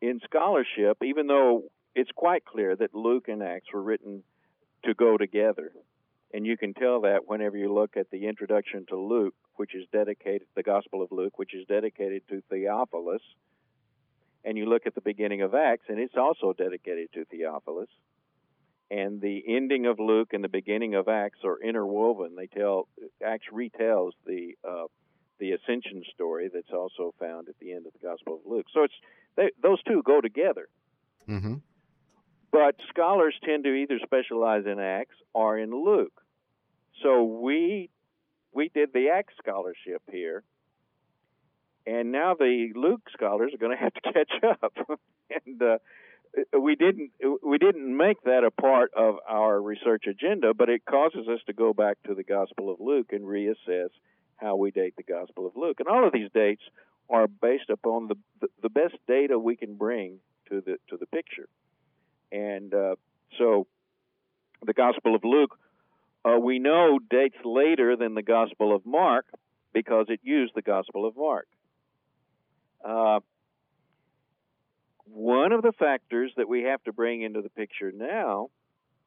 in 0.00 0.20
scholarship, 0.24 0.98
even 1.04 1.28
though 1.28 1.70
it's 1.94 2.10
quite 2.16 2.44
clear 2.44 2.74
that 2.74 2.94
Luke 2.94 3.28
and 3.28 3.44
Acts 3.44 3.72
were 3.72 3.82
written 3.82 4.24
to 4.84 4.92
go 4.92 5.16
together, 5.16 5.70
and 6.34 6.44
you 6.44 6.56
can 6.56 6.74
tell 6.74 7.02
that 7.02 7.28
whenever 7.28 7.56
you 7.56 7.72
look 7.72 7.96
at 7.96 8.10
the 8.10 8.26
introduction 8.26 8.86
to 8.88 8.96
Luke, 8.96 9.34
which 9.54 9.72
is 9.76 9.84
dedicated 9.92 10.48
the 10.56 10.64
Gospel 10.64 11.02
of 11.02 11.12
Luke, 11.12 11.38
which 11.38 11.54
is 11.54 11.64
dedicated 11.68 12.22
to 12.28 12.42
Theophilus, 12.50 13.22
and 14.44 14.58
you 14.58 14.66
look 14.66 14.82
at 14.86 14.96
the 14.96 15.00
beginning 15.00 15.42
of 15.42 15.54
Acts, 15.54 15.86
and 15.88 16.00
it's 16.00 16.16
also 16.16 16.52
dedicated 16.52 17.12
to 17.14 17.24
Theophilus. 17.24 17.88
And 18.90 19.20
the 19.20 19.42
ending 19.46 19.86
of 19.86 19.98
Luke 19.98 20.32
and 20.32 20.42
the 20.42 20.48
beginning 20.48 20.94
of 20.94 21.08
Acts 21.08 21.40
are 21.44 21.60
interwoven. 21.60 22.36
They 22.36 22.46
tell 22.46 22.88
Acts 23.24 23.46
retells 23.52 24.12
the 24.24 24.54
uh, 24.66 24.84
the 25.38 25.52
ascension 25.52 26.02
story 26.14 26.50
that's 26.52 26.72
also 26.72 27.14
found 27.20 27.48
at 27.48 27.58
the 27.60 27.72
end 27.72 27.86
of 27.86 27.92
the 27.92 27.98
Gospel 27.98 28.34
of 28.34 28.50
Luke. 28.50 28.66
So 28.72 28.84
it's 28.84 28.94
they, 29.36 29.50
those 29.62 29.82
two 29.82 30.02
go 30.04 30.20
together. 30.20 30.68
Mm-hmm. 31.28 31.56
But 32.50 32.76
scholars 32.88 33.34
tend 33.44 33.64
to 33.64 33.74
either 33.74 33.98
specialize 34.02 34.64
in 34.66 34.80
Acts 34.80 35.16
or 35.34 35.58
in 35.58 35.70
Luke. 35.70 36.22
So 37.02 37.24
we 37.24 37.90
we 38.52 38.70
did 38.70 38.92
the 38.92 39.10
Acts 39.10 39.34
scholarship 39.38 40.02
here, 40.10 40.42
and 41.86 42.10
now 42.10 42.34
the 42.34 42.70
Luke 42.74 43.02
scholars 43.12 43.52
are 43.54 43.58
going 43.58 43.76
to 43.76 43.82
have 43.82 43.94
to 43.94 44.00
catch 44.12 44.32
up. 44.62 44.72
and 45.46 45.62
uh, 45.62 45.78
we 46.58 46.74
didn't 46.74 47.10
we 47.42 47.58
didn't 47.58 47.96
make 47.96 48.22
that 48.22 48.44
a 48.44 48.50
part 48.50 48.92
of 48.94 49.16
our 49.28 49.60
research 49.60 50.04
agenda, 50.06 50.54
but 50.54 50.68
it 50.68 50.84
causes 50.84 51.28
us 51.28 51.40
to 51.46 51.52
go 51.52 51.72
back 51.72 51.96
to 52.06 52.14
the 52.14 52.24
Gospel 52.24 52.70
of 52.70 52.80
Luke 52.80 53.12
and 53.12 53.24
reassess 53.24 53.90
how 54.36 54.56
we 54.56 54.70
date 54.70 54.94
the 54.96 55.02
Gospel 55.02 55.46
of 55.46 55.56
Luke. 55.56 55.80
And 55.80 55.88
all 55.88 56.06
of 56.06 56.12
these 56.12 56.30
dates 56.32 56.62
are 57.10 57.26
based 57.26 57.70
upon 57.70 58.08
the 58.08 58.16
the, 58.40 58.48
the 58.62 58.68
best 58.70 58.94
data 59.06 59.38
we 59.38 59.56
can 59.56 59.74
bring 59.74 60.18
to 60.48 60.60
the 60.60 60.76
to 60.88 60.96
the 60.96 61.06
picture. 61.06 61.48
And 62.30 62.72
uh, 62.74 62.96
so, 63.38 63.66
the 64.64 64.74
Gospel 64.74 65.14
of 65.14 65.24
Luke, 65.24 65.58
uh, 66.24 66.38
we 66.38 66.58
know 66.58 66.98
dates 66.98 67.38
later 67.44 67.96
than 67.96 68.14
the 68.14 68.22
Gospel 68.22 68.74
of 68.74 68.84
Mark 68.84 69.26
because 69.72 70.06
it 70.08 70.20
used 70.22 70.54
the 70.54 70.62
Gospel 70.62 71.06
of 71.06 71.16
Mark. 71.16 71.48
Uh, 72.84 73.20
one 75.48 75.56
of 75.56 75.62
the 75.62 75.72
factors 75.72 76.30
that 76.36 76.46
we 76.46 76.64
have 76.64 76.84
to 76.84 76.92
bring 76.92 77.22
into 77.22 77.40
the 77.40 77.48
picture 77.48 77.90
now 77.90 78.50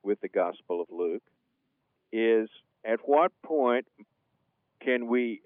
with 0.01 0.19
the 0.21 0.27
Gospel 0.27 0.82
of 0.82 0.88
Luke 0.89 1.21
is 2.12 2.49
at 2.84 2.97
what 3.06 3.32
point 3.45 3.86
can 4.84 5.06
we 5.06 5.41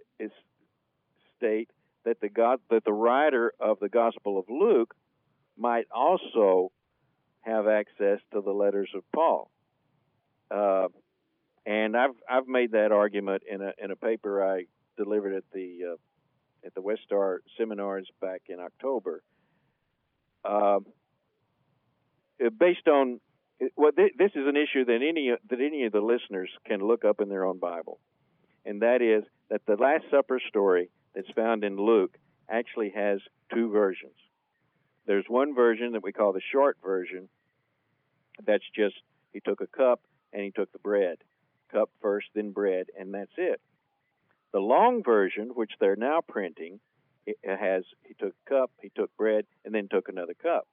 state 1.36 1.70
that 2.06 2.22
the 2.22 2.30
God 2.30 2.62
that 2.70 2.86
the 2.86 2.94
writer 2.94 3.52
of 3.60 3.78
the 3.82 3.90
Gospel 3.90 4.40
of 4.40 4.46
Luke 4.48 4.96
might 5.58 5.84
also 5.94 6.72
have 7.42 7.68
access 7.68 8.20
to 8.32 8.40
the 8.40 8.54
letters 8.54 8.90
of 8.96 9.04
Paul. 9.14 9.52
Uh, 10.50 10.88
and 11.66 11.98
I've 11.98 12.16
I've 12.30 12.48
made 12.48 12.72
that 12.72 12.94
argument 12.94 13.44
in 13.52 13.62
a 13.62 13.74
in 13.84 13.92
a 13.92 13.98
paper 13.98 14.42
I 14.42 14.64
delivered 14.96 15.34
at 15.34 15.44
the 15.54 15.80
uh, 15.92 16.66
at 16.66 16.74
the 16.74 16.82
Westar 16.82 17.40
seminars 17.58 18.08
back 18.22 18.44
in 18.48 18.62
October. 18.62 19.24
Uh, 20.46 20.80
based 22.60 22.88
on 22.88 23.20
well, 23.76 23.92
th- 23.92 24.14
this 24.18 24.32
is 24.36 24.48
an 24.48 24.56
issue 24.56 24.86
that 24.86 25.00
any 25.02 25.32
that 25.50 25.62
any 25.62 25.86
of 25.86 25.92
the 25.92 26.02
listeners 26.02 26.50
can 26.66 26.80
look 26.80 27.06
up 27.06 27.22
in 27.22 27.30
their 27.30 27.46
own 27.46 27.58
Bible, 27.58 28.00
and 28.66 28.82
that 28.82 29.02
is 29.02 29.24
that 29.50 29.62
the 29.66 29.76
Last 29.76 30.06
Supper 30.12 30.40
story 30.50 30.90
that's 31.14 31.30
found 31.36 31.64
in 31.64 31.78
Luke 31.78 32.18
actually 32.50 32.92
has 32.96 33.20
two 33.54 33.72
versions. 33.72 34.14
There's 35.08 35.26
one 35.28 35.56
version 35.56 35.94
that 35.94 36.04
we 36.04 36.12
call 36.12 36.34
the 36.34 36.42
short 36.52 36.78
version. 36.84 37.30
That's 38.46 38.64
just 38.76 38.96
he 39.34 39.40
took 39.40 39.62
a 39.62 39.68
cup 39.68 40.02
and 40.34 40.44
he 40.44 40.52
took 40.52 40.72
the 40.72 40.80
bread. 40.80 41.18
Cup 41.72 41.90
first, 42.02 42.28
then 42.36 42.52
bread, 42.52 42.88
and 43.00 43.14
that's 43.14 43.32
it. 43.38 43.62
The 44.52 44.60
long 44.60 45.04
version, 45.04 45.50
which 45.54 45.72
they're 45.80 45.96
now 45.96 46.22
printing, 46.22 46.80
it 47.26 47.38
has 47.44 47.84
he 48.04 48.14
took 48.14 48.34
a 48.46 48.50
cup, 48.50 48.72
he 48.82 48.92
took 48.96 49.16
bread, 49.18 49.46
and 49.64 49.74
then 49.74 49.88
took 49.90 50.10
another 50.10 50.34
cup. 50.34 50.68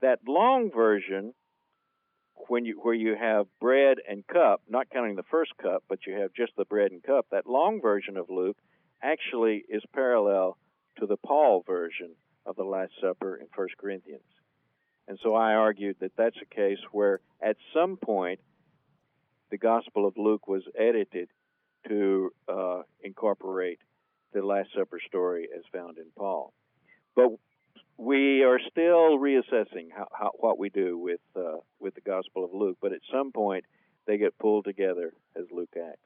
That 0.00 0.20
long 0.26 0.70
version, 0.74 1.34
when 2.48 2.64
you 2.64 2.78
where 2.82 2.94
you 2.94 3.14
have 3.18 3.46
bread 3.60 3.98
and 4.08 4.26
cup, 4.26 4.62
not 4.68 4.90
counting 4.90 5.16
the 5.16 5.22
first 5.30 5.52
cup, 5.60 5.84
but 5.88 6.06
you 6.06 6.14
have 6.14 6.32
just 6.34 6.52
the 6.56 6.64
bread 6.64 6.92
and 6.92 7.02
cup, 7.02 7.26
that 7.30 7.46
long 7.46 7.80
version 7.80 8.16
of 8.16 8.30
Luke 8.30 8.56
actually 9.02 9.64
is 9.68 9.82
parallel 9.92 10.56
to 10.98 11.06
the 11.06 11.16
Paul 11.16 11.62
version 11.66 12.10
of 12.46 12.56
the 12.56 12.64
Last 12.64 12.92
Supper 13.00 13.36
in 13.36 13.46
1 13.54 13.68
Corinthians. 13.78 14.22
And 15.06 15.18
so 15.22 15.34
I 15.34 15.54
argued 15.54 15.96
that 16.00 16.12
that's 16.16 16.36
a 16.40 16.54
case 16.54 16.78
where 16.92 17.20
at 17.42 17.56
some 17.74 17.96
point 17.96 18.40
the 19.50 19.58
Gospel 19.58 20.06
of 20.06 20.14
Luke 20.16 20.48
was 20.48 20.62
edited 20.78 21.28
to 21.88 22.30
uh, 22.48 22.82
incorporate 23.02 23.78
the 24.34 24.42
Last 24.42 24.68
Supper 24.76 25.00
story 25.08 25.48
as 25.56 25.62
found 25.72 25.98
in 25.98 26.06
Paul. 26.16 26.52
But 27.16 27.28
we 27.96 28.42
are 28.42 28.58
still 28.70 29.18
reassessing 29.18 29.88
how, 29.96 30.08
how, 30.12 30.32
what 30.36 30.58
we 30.58 30.68
do 30.68 30.98
with 30.98 31.20
uh, 31.36 31.58
with 31.80 31.94
the 31.94 32.00
Gospel 32.00 32.44
of 32.44 32.52
Luke. 32.52 32.76
But 32.82 32.92
at 32.92 33.00
some 33.10 33.32
point, 33.32 33.64
they 34.06 34.18
get 34.18 34.36
pulled 34.38 34.64
together 34.64 35.14
as 35.36 35.44
Luke 35.52 35.70
Acts. 35.76 35.98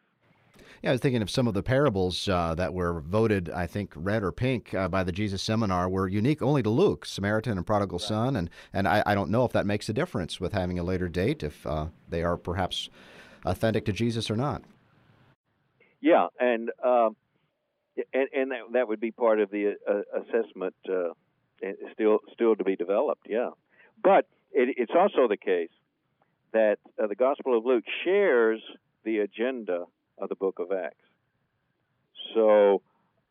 Yeah, 0.82 0.90
I 0.90 0.92
was 0.92 1.00
thinking 1.00 1.22
of 1.22 1.30
some 1.30 1.48
of 1.48 1.54
the 1.54 1.62
parables 1.62 2.28
uh, 2.28 2.54
that 2.56 2.74
were 2.74 3.00
voted, 3.00 3.50
I 3.50 3.66
think, 3.66 3.92
red 3.96 4.22
or 4.22 4.30
pink 4.30 4.74
uh, 4.74 4.88
by 4.88 5.02
the 5.02 5.12
Jesus 5.12 5.42
Seminar 5.42 5.88
were 5.88 6.06
unique 6.06 6.42
only 6.42 6.62
to 6.62 6.70
Luke, 6.70 7.04
Samaritan 7.04 7.56
and 7.56 7.66
Prodigal 7.66 7.98
right. 7.98 8.08
Son, 8.08 8.36
and 8.36 8.50
and 8.72 8.86
I, 8.86 9.02
I, 9.06 9.14
don't 9.14 9.30
know 9.30 9.44
if 9.44 9.52
that 9.52 9.66
makes 9.66 9.88
a 9.88 9.92
difference 9.92 10.40
with 10.40 10.52
having 10.52 10.78
a 10.78 10.84
later 10.84 11.08
date, 11.08 11.42
if 11.42 11.66
uh, 11.66 11.86
they 12.08 12.22
are 12.22 12.36
perhaps 12.36 12.90
authentic 13.44 13.84
to 13.86 13.92
Jesus 13.92 14.30
or 14.30 14.36
not. 14.36 14.62
Yeah, 16.00 16.26
and 16.38 16.70
um, 16.84 17.16
and, 18.12 18.28
and 18.34 18.50
that, 18.50 18.60
that 18.72 18.88
would 18.88 19.00
be 19.00 19.10
part 19.10 19.40
of 19.40 19.50
the 19.50 19.74
uh, 19.88 20.20
assessment, 20.20 20.74
uh, 20.88 21.12
still 21.92 22.18
still 22.32 22.56
to 22.56 22.64
be 22.64 22.76
developed. 22.76 23.26
Yeah, 23.28 23.50
but 24.02 24.26
it, 24.52 24.74
it's 24.78 24.92
also 24.96 25.28
the 25.28 25.36
case 25.36 25.70
that 26.52 26.78
uh, 27.02 27.06
the 27.06 27.14
Gospel 27.14 27.56
of 27.56 27.64
Luke 27.64 27.84
shares 28.04 28.60
the 29.04 29.18
agenda 29.18 29.84
of 30.16 30.28
the 30.28 30.34
book 30.34 30.58
of 30.58 30.72
Acts. 30.72 30.96
So 32.34 32.82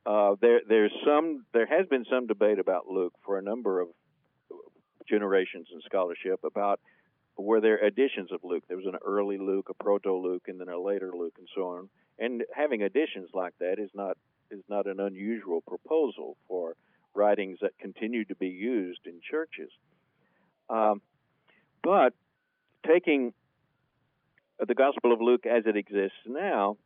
uh, 0.06 0.36
there, 0.40 0.62
there's 0.68 0.92
some, 1.06 1.46
there 1.54 1.66
has 1.66 1.88
been 1.88 2.06
some 2.10 2.28
debate 2.28 2.60
about 2.60 2.88
Luke 2.88 3.14
for 3.26 3.38
a 3.38 3.42
number 3.42 3.82
of 3.82 3.90
generations 5.10 5.68
in 5.74 5.82
scholarship 5.86 6.40
about 6.44 6.80
were 7.38 7.62
there 7.62 7.78
additions 7.78 8.32
of 8.32 8.40
Luke. 8.44 8.64
There 8.68 8.78
was 8.78 8.88
an 8.88 8.98
early 9.06 9.38
Luke, 9.38 9.68
a 9.70 9.84
proto 9.84 10.14
Luke, 10.14 10.46
and 10.48 10.60
then 10.60 10.70
a 10.70 10.80
later 10.80 11.12
Luke, 11.16 11.36
and 11.38 11.48
so 11.56 11.70
on. 11.70 11.90
And 12.18 12.44
having 12.56 12.82
additions 12.82 13.30
like 13.34 13.54
that 13.60 13.78
is 13.78 13.92
not 13.94 14.18
is 14.52 14.64
not 14.70 14.88
an 14.88 15.00
unusual 15.00 15.62
proposal 15.62 16.38
for 16.48 16.76
writings 17.14 17.60
that 17.62 17.72
continue 17.80 18.26
to 18.26 18.36
be 18.36 18.48
used 18.48 19.02
in 19.06 19.20
churches. 19.30 19.72
Um, 20.70 21.02
but 21.84 22.14
taking 22.86 23.34
the 24.66 24.76
Gospel 24.76 25.14
of 25.14 25.22
Luke 25.22 25.46
as 25.46 25.64
it 25.66 25.76
exists 25.76 26.18
now, 26.26 26.78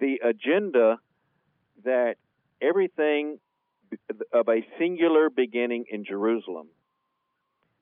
the 0.00 0.20
agenda 0.24 0.98
that 1.84 2.16
everything 2.62 3.38
of 4.32 4.48
a 4.48 4.66
singular 4.78 5.30
beginning 5.30 5.84
in 5.90 6.04
Jerusalem 6.04 6.68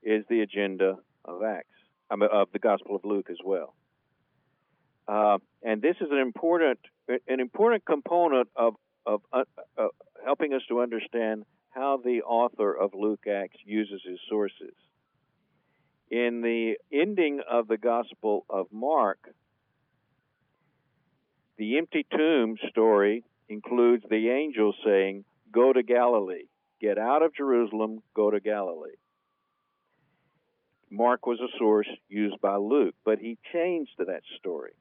is 0.02 0.24
the 0.28 0.40
agenda 0.40 0.96
of 1.24 1.42
Acts, 1.42 1.68
of 2.10 2.48
the 2.52 2.58
Gospel 2.58 2.96
of 2.96 3.04
Luke 3.04 3.28
as 3.30 3.38
well. 3.44 3.74
Uh, 5.08 5.38
and 5.62 5.82
this 5.82 5.96
is 6.00 6.08
an 6.10 6.18
important 6.18 6.78
an 7.08 7.40
important 7.40 7.84
component 7.84 8.48
of 8.56 8.74
of 9.04 9.22
uh, 9.32 9.44
uh, 9.78 9.88
helping 10.24 10.52
us 10.52 10.62
to 10.68 10.80
understand 10.80 11.44
how 11.70 12.00
the 12.02 12.22
author 12.22 12.72
of 12.72 12.92
Luke 12.94 13.26
Acts 13.28 13.58
uses 13.64 14.00
his 14.04 14.18
sources. 14.28 14.74
In 16.10 16.40
the 16.40 16.76
ending 16.92 17.40
of 17.48 17.68
the 17.68 17.76
Gospel 17.76 18.44
of 18.48 18.66
Mark, 18.72 19.18
the 21.58 21.78
empty 21.78 22.04
tomb 22.10 22.56
story 22.70 23.24
includes 23.48 24.04
the 24.08 24.30
angel 24.30 24.74
saying, 24.84 25.24
Go 25.52 25.72
to 25.72 25.82
Galilee. 25.82 26.48
Get 26.80 26.98
out 26.98 27.22
of 27.22 27.34
Jerusalem, 27.34 28.02
go 28.14 28.30
to 28.30 28.40
Galilee. 28.40 28.96
Mark 30.90 31.26
was 31.26 31.40
a 31.40 31.58
source 31.58 31.88
used 32.08 32.40
by 32.40 32.56
Luke, 32.56 32.94
but 33.04 33.18
he 33.18 33.38
changed 33.52 33.92
that 33.98 34.22
story. 34.38 34.72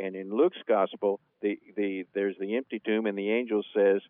And 0.00 0.16
in 0.16 0.30
Luke's 0.30 0.62
gospel, 0.66 1.20
the, 1.40 1.58
the, 1.76 2.04
there's 2.14 2.36
the 2.38 2.56
empty 2.56 2.80
tomb, 2.84 3.06
and 3.06 3.16
the 3.16 3.30
angel 3.30 3.62
says, 3.74 4.00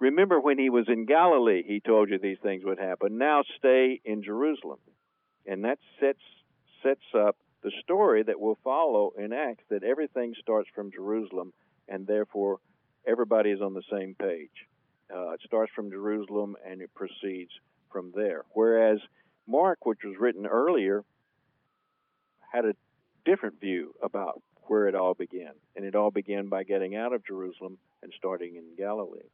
Remember 0.00 0.40
when 0.40 0.58
he 0.58 0.70
was 0.70 0.86
in 0.88 1.06
Galilee, 1.06 1.62
he 1.66 1.80
told 1.80 2.08
you 2.10 2.18
these 2.18 2.38
things 2.42 2.62
would 2.64 2.78
happen. 2.78 3.18
Now 3.18 3.42
stay 3.58 4.00
in 4.04 4.22
Jerusalem 4.22 4.78
and 5.48 5.64
that 5.64 5.78
sets 5.98 6.20
sets 6.82 7.02
up 7.16 7.36
the 7.64 7.72
story 7.82 8.22
that 8.22 8.38
will 8.38 8.58
follow 8.62 9.12
in 9.18 9.32
Acts 9.32 9.64
that 9.70 9.82
everything 9.82 10.34
starts 10.40 10.68
from 10.72 10.92
Jerusalem, 10.92 11.52
and 11.88 12.06
therefore 12.06 12.58
everybody 13.04 13.50
is 13.50 13.60
on 13.60 13.74
the 13.74 13.82
same 13.90 14.14
page. 14.14 14.50
Uh, 15.12 15.30
it 15.30 15.40
starts 15.44 15.72
from 15.74 15.90
Jerusalem 15.90 16.54
and 16.64 16.80
it 16.80 16.94
proceeds 16.94 17.50
from 17.90 18.12
there. 18.14 18.44
Whereas 18.50 18.98
Mark, 19.48 19.86
which 19.86 20.00
was 20.04 20.14
written 20.20 20.46
earlier, 20.46 21.02
had 22.52 22.66
a 22.66 22.74
different 23.24 23.58
view 23.60 23.94
about 24.02 24.42
where 24.68 24.88
it 24.88 24.94
all 24.94 25.14
began, 25.14 25.52
and 25.76 25.84
it 25.84 25.94
all 25.94 26.10
began 26.10 26.48
by 26.48 26.64
getting 26.64 26.96
out 26.96 27.12
of 27.12 27.24
Jerusalem 27.24 27.78
and 28.02 28.12
starting 28.16 28.56
in 28.56 28.64
Galilee. 28.76 29.28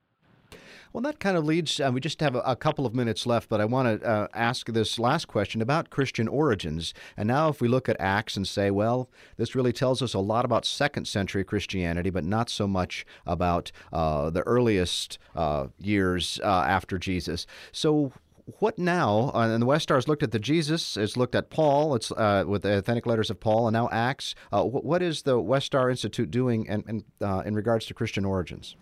Well, 0.93 1.03
that 1.03 1.19
kind 1.19 1.37
of 1.37 1.45
leads, 1.45 1.81
uh, 1.81 1.91
we 1.93 2.01
just 2.01 2.21
have 2.21 2.37
a, 2.37 2.41
a, 2.41 2.55
couple 2.55 2.87
of 2.87 2.95
minutes 2.95 3.27
left, 3.27 3.49
but 3.49 3.61
I 3.61 3.65
want 3.65 4.01
to 4.01 4.09
uh, 4.09 4.29
ask 4.33 4.69
this 4.69 4.97
last 4.97 5.27
question 5.27 5.61
about 5.61 5.91
Christian 5.91 6.29
origins. 6.29 6.95
And 7.17 7.27
now, 7.27 7.49
if 7.49 7.61
we 7.61 7.67
look 7.67 7.89
at 7.89 7.97
Acts 7.99 8.37
and 8.37 8.47
say, 8.47 8.71
well, 8.71 9.11
this 9.37 9.57
really 9.57 9.73
tells 9.73 10.03
us 10.03 10.15
a 10.15 10.21
lot 10.21 10.45
about 10.45 10.65
second 10.65 11.09
century 11.09 11.43
Christianity, 11.43 12.11
but 12.11 12.23
not 12.23 12.49
so 12.49 12.69
much 12.69 13.05
about 13.27 13.73
uh, 13.93 14.31
the 14.31 14.43
earliest 14.43 15.19
uh, 15.35 15.67
years 15.81 16.39
uh, 16.45 16.47
after 16.69 16.97
Jesus. 16.97 17.45
So, 17.73 18.13
what 18.59 18.79
now? 18.79 19.31
Uh, 19.35 19.49
and 19.49 19.63
the 19.63 19.67
Westar 19.67 19.95
has 19.95 20.07
looked 20.07 20.23
at 20.23 20.31
the 20.31 20.39
Jesus, 20.39 20.97
it's 20.97 21.17
looked 21.17 21.35
at 21.35 21.51
Paul, 21.51 21.95
it's 21.95 22.13
uh, 22.13 22.45
with 22.47 22.63
the 22.63 22.79
authentic 22.79 23.07
letters 23.07 23.31
of 23.31 23.41
Paul, 23.41 23.67
and 23.67 23.75
now 23.75 23.89
Acts. 23.91 24.35
Uh, 24.53 24.63
what, 24.63 25.03
is 25.03 25.23
the 25.23 25.37
Westar 25.37 25.91
Institute 25.91 26.31
doing 26.31 26.67
in, 26.67 26.85
in, 26.89 27.05
uh, 27.27 27.43
in 27.47 27.55
regards 27.55 27.87
to 27.87 27.95
Christian 27.95 28.25
origins? 28.25 28.77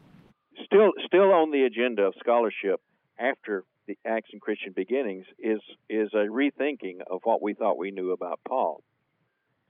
Still, 0.64 0.92
still 1.07 1.33
on 1.33 1.51
the 1.51 1.62
agenda 1.62 2.03
of 2.03 2.14
scholarship 2.18 2.81
after 3.18 3.64
the 3.87 3.98
Acts 4.07 4.31
and 4.33 4.40
Christian 4.40 4.72
beginnings 4.75 5.27
is 5.38 5.61
is 5.90 6.11
a 6.14 6.27
rethinking 6.27 7.01
of 7.11 7.20
what 7.25 7.42
we 7.42 7.55
thought 7.55 7.77
we 7.77 7.90
knew 7.90 8.12
about 8.12 8.40
Paul. 8.46 8.83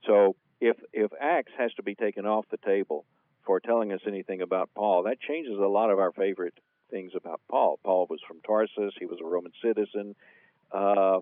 So 0.07 0.37
if 0.61 0.77
if 0.93 1.11
Acts 1.21 1.53
has 1.59 1.73
to 1.75 1.83
be 1.83 1.95
taken 1.95 2.27
off 2.27 2.45
the 2.51 2.59
table 2.59 3.05
for 3.45 3.59
telling 3.59 3.93
us 3.93 4.01
anything 4.07 4.43
about 4.43 4.71
Paul, 4.75 5.05
that 5.05 5.21
changes 5.21 5.59
a 5.59 5.67
lot 5.67 5.91
of 5.91 5.99
our 5.99 6.13
favorite 6.13 6.55
things 6.93 7.13
about 7.17 7.41
Paul. 7.51 7.81
Paul 7.83 8.07
was 8.09 8.21
from 8.29 8.41
Tarsus. 8.47 8.95
He 9.01 9.07
was 9.07 9.19
a 9.21 9.27
Roman 9.27 9.53
citizen. 9.65 10.15
Uh, 10.71 11.19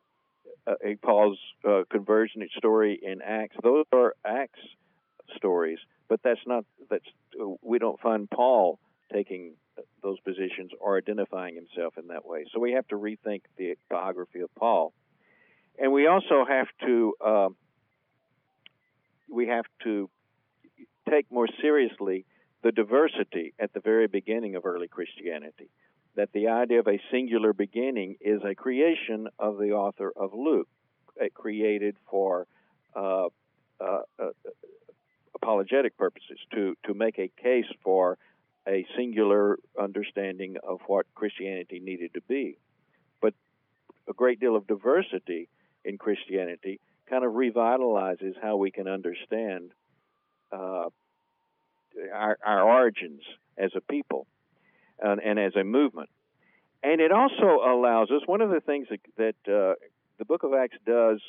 uh, 0.67 0.75
Paul's 1.03 1.39
uh, 1.67 1.83
conversion 1.91 2.47
story 2.59 2.99
in 3.03 3.23
Acts. 3.23 3.57
Those 3.63 3.87
are 3.93 4.15
Acts 4.25 4.61
stories, 5.37 5.79
but 6.09 6.21
that's 6.23 6.41
not 6.47 6.65
that's 6.91 7.05
we 7.63 7.79
don't 7.79 8.01
find 8.01 8.29
Paul 8.29 8.79
taking 9.13 9.55
those 10.03 10.19
positions 10.21 10.73
or 10.79 10.99
identifying 10.99 11.55
himself 11.55 11.95
in 11.99 12.09
that 12.09 12.27
way. 12.27 12.45
So 12.53 12.61
we 12.61 12.73
have 12.73 12.87
to 12.89 12.97
rethink 12.97 13.43
the 13.57 13.77
biography 13.89 14.41
of 14.41 14.55
Paul, 14.55 14.93
and 15.79 15.93
we 15.93 16.07
also 16.07 16.45
have 16.47 16.67
to 16.85 17.15
uh, 17.25 17.49
we 19.31 19.47
have 19.47 19.65
to 19.85 20.11
take 21.09 21.31
more 21.31 21.47
seriously 21.61 22.27
the 22.63 22.73
diversity 22.73 23.55
at 23.59 23.73
the 23.73 23.81
very 23.81 24.07
beginning 24.07 24.57
of 24.57 24.67
early 24.67 24.89
Christianity. 24.89 25.71
That 26.17 26.33
the 26.33 26.49
idea 26.49 26.81
of 26.81 26.89
a 26.89 27.01
singular 27.11 27.53
beginning 27.53 28.17
is 28.21 28.41
a 28.45 28.55
creation 28.55 29.29
of 29.39 29.59
the 29.59 29.73
author 29.73 30.13
of 30.15 30.35
Luke, 30.35 30.69
created 31.35 31.97
for 32.11 32.47
uh, 32.95 33.27
uh, 33.81 34.01
uh, 34.19 34.31
apologetic 35.35 35.97
purposes, 35.97 36.39
to, 36.53 36.77
to 36.87 36.95
make 36.95 37.19
a 37.19 37.31
case 37.43 37.67
for 37.83 38.19
a 38.69 38.85
singular 38.97 39.59
understanding 39.81 40.57
of 40.63 40.81
what 40.87 41.07
Christianity 41.15 41.81
needed 41.81 42.13
to 42.15 42.21
be. 42.23 42.59
But 43.23 43.35
a 44.09 44.13
great 44.13 44.41
deal 44.41 44.57
of 44.57 44.67
diversity 44.67 45.49
in 45.85 45.97
Christianity 45.97 46.81
kind 47.09 47.25
of 47.25 47.33
revitalizes 47.33 48.35
how 48.41 48.57
we 48.57 48.71
can 48.71 48.87
understand 48.87 49.73
uh, 50.53 50.87
our, 52.13 52.39
our 52.45 52.63
origins 52.63 53.23
as 53.59 53.71
a 53.77 53.81
people 53.81 54.27
and, 55.01 55.21
and, 55.21 55.39
as 55.39 55.55
a 55.57 55.65
movement. 55.65 56.09
And 56.83 57.01
it 57.01 57.13
also 57.13 57.61
allows 57.65 58.11
us, 58.11 58.23
one 58.27 58.41
of 58.41 58.51
the 58.51 58.61
things 58.61 58.89
that, 58.91 59.01
that 59.17 59.53
uh, 59.53 59.75
the 60.19 60.25
book 60.25 60.43
of 60.43 60.55
Acts 60.55 60.77
does 60.87 61.21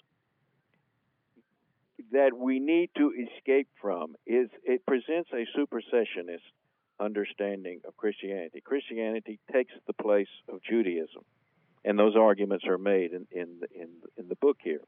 that 2.12 2.32
we 2.38 2.60
need 2.60 2.90
to 2.98 3.12
escape 3.12 3.68
from 3.82 4.16
is 4.26 4.50
it 4.64 4.86
presents 4.86 5.30
a 5.34 5.46
supersessionist 5.58 6.42
understanding 7.00 7.82
of 7.88 7.96
Christianity. 7.98 8.62
Christianity 8.62 9.40
takes 9.52 9.72
the 9.88 9.94
place 9.94 10.28
of 10.50 10.62
Judaism, 10.64 11.24
and 11.84 11.98
those 11.98 12.16
arguments 12.16 12.66
are 12.68 12.78
made 12.78 13.12
in, 13.12 13.28
in, 13.32 13.62
in, 13.74 13.90
in 14.18 14.28
the 14.28 14.36
book 14.36 14.58
here. 14.62 14.82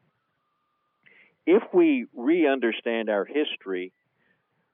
If 1.45 1.63
we 1.73 2.05
re 2.15 2.47
understand 2.47 3.09
our 3.09 3.25
history 3.25 3.91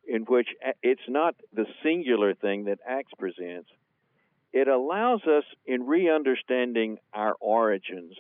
in 0.10 0.24
which 0.24 0.48
it's 0.82 1.08
not 1.08 1.36
the 1.54 1.66
singular 1.84 2.34
thing 2.34 2.66
that 2.66 2.80
Acts 2.88 3.12
presents. 3.18 3.70
It 4.52 4.68
allows 4.68 5.22
us, 5.28 5.44
in 5.68 5.86
re 5.86 6.10
understanding 6.10 6.98
our 7.14 7.36
origins, 7.40 8.16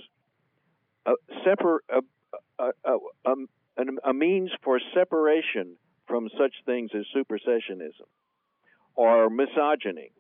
a, 1.08 1.13
separ- 1.43 1.84
a, 1.89 2.02
a, 2.60 2.97
a, 4.06 4.13
means 4.13 4.52
for 4.63 4.80
separation 4.93 5.78
from 6.08 6.30
such 6.38 6.54
things 6.65 6.91
as 6.93 7.06
supersessionism 7.15 8.08
or 8.93 9.30
misogyny. 9.32 10.12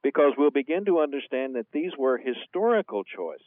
Because 0.00 0.34
we'll 0.38 0.50
begin 0.50 0.84
to 0.84 1.00
understand 1.00 1.56
that 1.56 1.66
these 1.72 1.90
were 1.98 2.18
historical 2.18 3.02
choices 3.02 3.42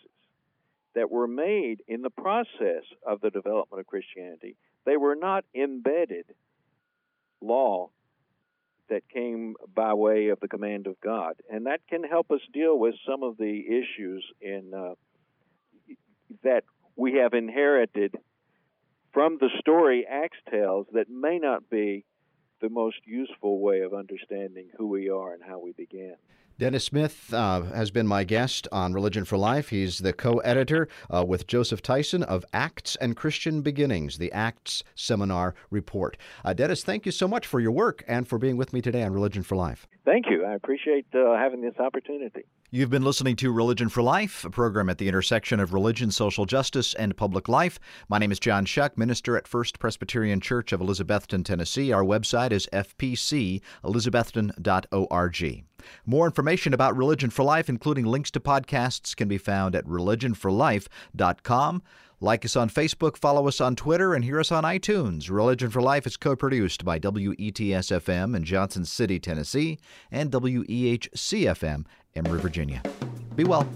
that 0.95 1.09
were 1.09 1.27
made 1.27 1.81
in 1.87 2.01
the 2.01 2.09
process 2.09 2.83
of 3.07 3.21
the 3.21 3.29
development 3.29 3.79
of 3.79 3.87
Christianity. 3.87 4.57
They 4.85 4.97
were 4.97 5.15
not 5.15 5.45
embedded 5.55 6.25
law 7.41 7.89
that 8.89 9.07
came 9.09 9.55
by 9.73 9.93
way 9.93 10.29
of 10.29 10.39
the 10.41 10.47
command 10.47 10.85
of 10.87 10.99
God, 11.01 11.35
and 11.49 11.65
that 11.65 11.81
can 11.89 12.03
help 12.03 12.29
us 12.31 12.41
deal 12.53 12.77
with 12.77 12.95
some 13.07 13.23
of 13.23 13.37
the 13.37 13.63
issues 13.67 14.25
in 14.41 14.73
uh, 14.73 14.95
that 16.43 16.63
we 16.95 17.15
have 17.15 17.33
inherited 17.33 18.15
from 19.13 19.37
the 19.39 19.49
story 19.59 20.05
Acts 20.09 20.37
tells 20.49 20.87
that 20.93 21.09
may 21.09 21.39
not 21.39 21.69
be 21.69 22.05
the 22.61 22.69
most 22.69 22.97
useful 23.05 23.59
way 23.59 23.81
of 23.81 23.93
understanding 23.93 24.69
who 24.77 24.87
we 24.87 25.09
are 25.09 25.33
and 25.33 25.41
how 25.43 25.59
we 25.59 25.71
began. 25.71 26.15
Dennis 26.61 26.85
Smith 26.85 27.33
uh, 27.33 27.63
has 27.73 27.89
been 27.89 28.05
my 28.05 28.23
guest 28.23 28.67
on 28.71 28.93
Religion 28.93 29.25
for 29.25 29.35
Life. 29.35 29.69
He's 29.69 29.97
the 29.97 30.13
co 30.13 30.37
editor 30.41 30.87
uh, 31.09 31.25
with 31.27 31.47
Joseph 31.47 31.81
Tyson 31.81 32.21
of 32.21 32.45
Acts 32.53 32.95
and 32.97 33.17
Christian 33.17 33.63
Beginnings, 33.63 34.19
the 34.19 34.31
Acts 34.31 34.83
Seminar 34.93 35.55
Report. 35.71 36.17
Uh, 36.45 36.53
Dennis, 36.53 36.83
thank 36.83 37.07
you 37.07 37.11
so 37.11 37.27
much 37.27 37.47
for 37.47 37.59
your 37.59 37.71
work 37.71 38.03
and 38.07 38.27
for 38.27 38.37
being 38.37 38.57
with 38.57 38.73
me 38.73 38.79
today 38.79 39.01
on 39.01 39.11
Religion 39.11 39.41
for 39.41 39.55
Life. 39.55 39.87
Thank 40.05 40.25
you. 40.29 40.45
I 40.45 40.53
appreciate 40.53 41.07
uh, 41.15 41.35
having 41.35 41.61
this 41.61 41.79
opportunity. 41.79 42.43
You've 42.73 42.89
been 42.89 43.03
listening 43.03 43.35
to 43.35 43.51
Religion 43.51 43.89
for 43.89 44.01
Life, 44.01 44.45
a 44.45 44.49
program 44.49 44.89
at 44.89 44.97
the 44.97 45.09
intersection 45.09 45.59
of 45.59 45.73
religion, 45.73 46.09
social 46.09 46.45
justice, 46.45 46.93
and 46.93 47.17
public 47.17 47.49
life. 47.49 47.81
My 48.07 48.17
name 48.17 48.31
is 48.31 48.39
John 48.39 48.63
Shuck, 48.63 48.97
minister 48.97 49.35
at 49.35 49.45
First 49.45 49.77
Presbyterian 49.77 50.39
Church 50.39 50.71
of 50.71 50.79
Elizabethton, 50.79 51.43
Tennessee. 51.43 51.91
Our 51.91 52.05
website 52.05 52.53
is 52.53 52.69
fpcelizabethton.org. 52.71 55.63
More 56.05 56.25
information 56.25 56.73
about 56.73 56.95
Religion 56.95 57.29
for 57.29 57.43
Life, 57.43 57.67
including 57.67 58.05
links 58.05 58.31
to 58.31 58.39
podcasts, 58.39 59.17
can 59.17 59.27
be 59.27 59.37
found 59.37 59.75
at 59.75 59.85
religionforlife.com. 59.85 61.83
Like 62.23 62.45
us 62.45 62.55
on 62.55 62.69
Facebook, 62.69 63.17
follow 63.17 63.47
us 63.47 63.59
on 63.59 63.75
Twitter, 63.75 64.13
and 64.13 64.23
hear 64.23 64.39
us 64.39 64.51
on 64.51 64.63
iTunes. 64.63 65.31
Religion 65.31 65.71
for 65.71 65.81
Life 65.81 66.05
is 66.05 66.17
co 66.17 66.35
produced 66.35 66.85
by 66.85 66.99
WETS 66.99 67.89
FM 67.89 68.35
in 68.35 68.43
Johnson 68.43 68.85
City, 68.85 69.19
Tennessee, 69.19 69.79
and 70.11 70.31
WEHC 70.31 71.09
FM, 71.15 71.85
Emory, 72.15 72.39
Virginia. 72.39 72.83
Be 73.35 73.43
well. 73.43 73.67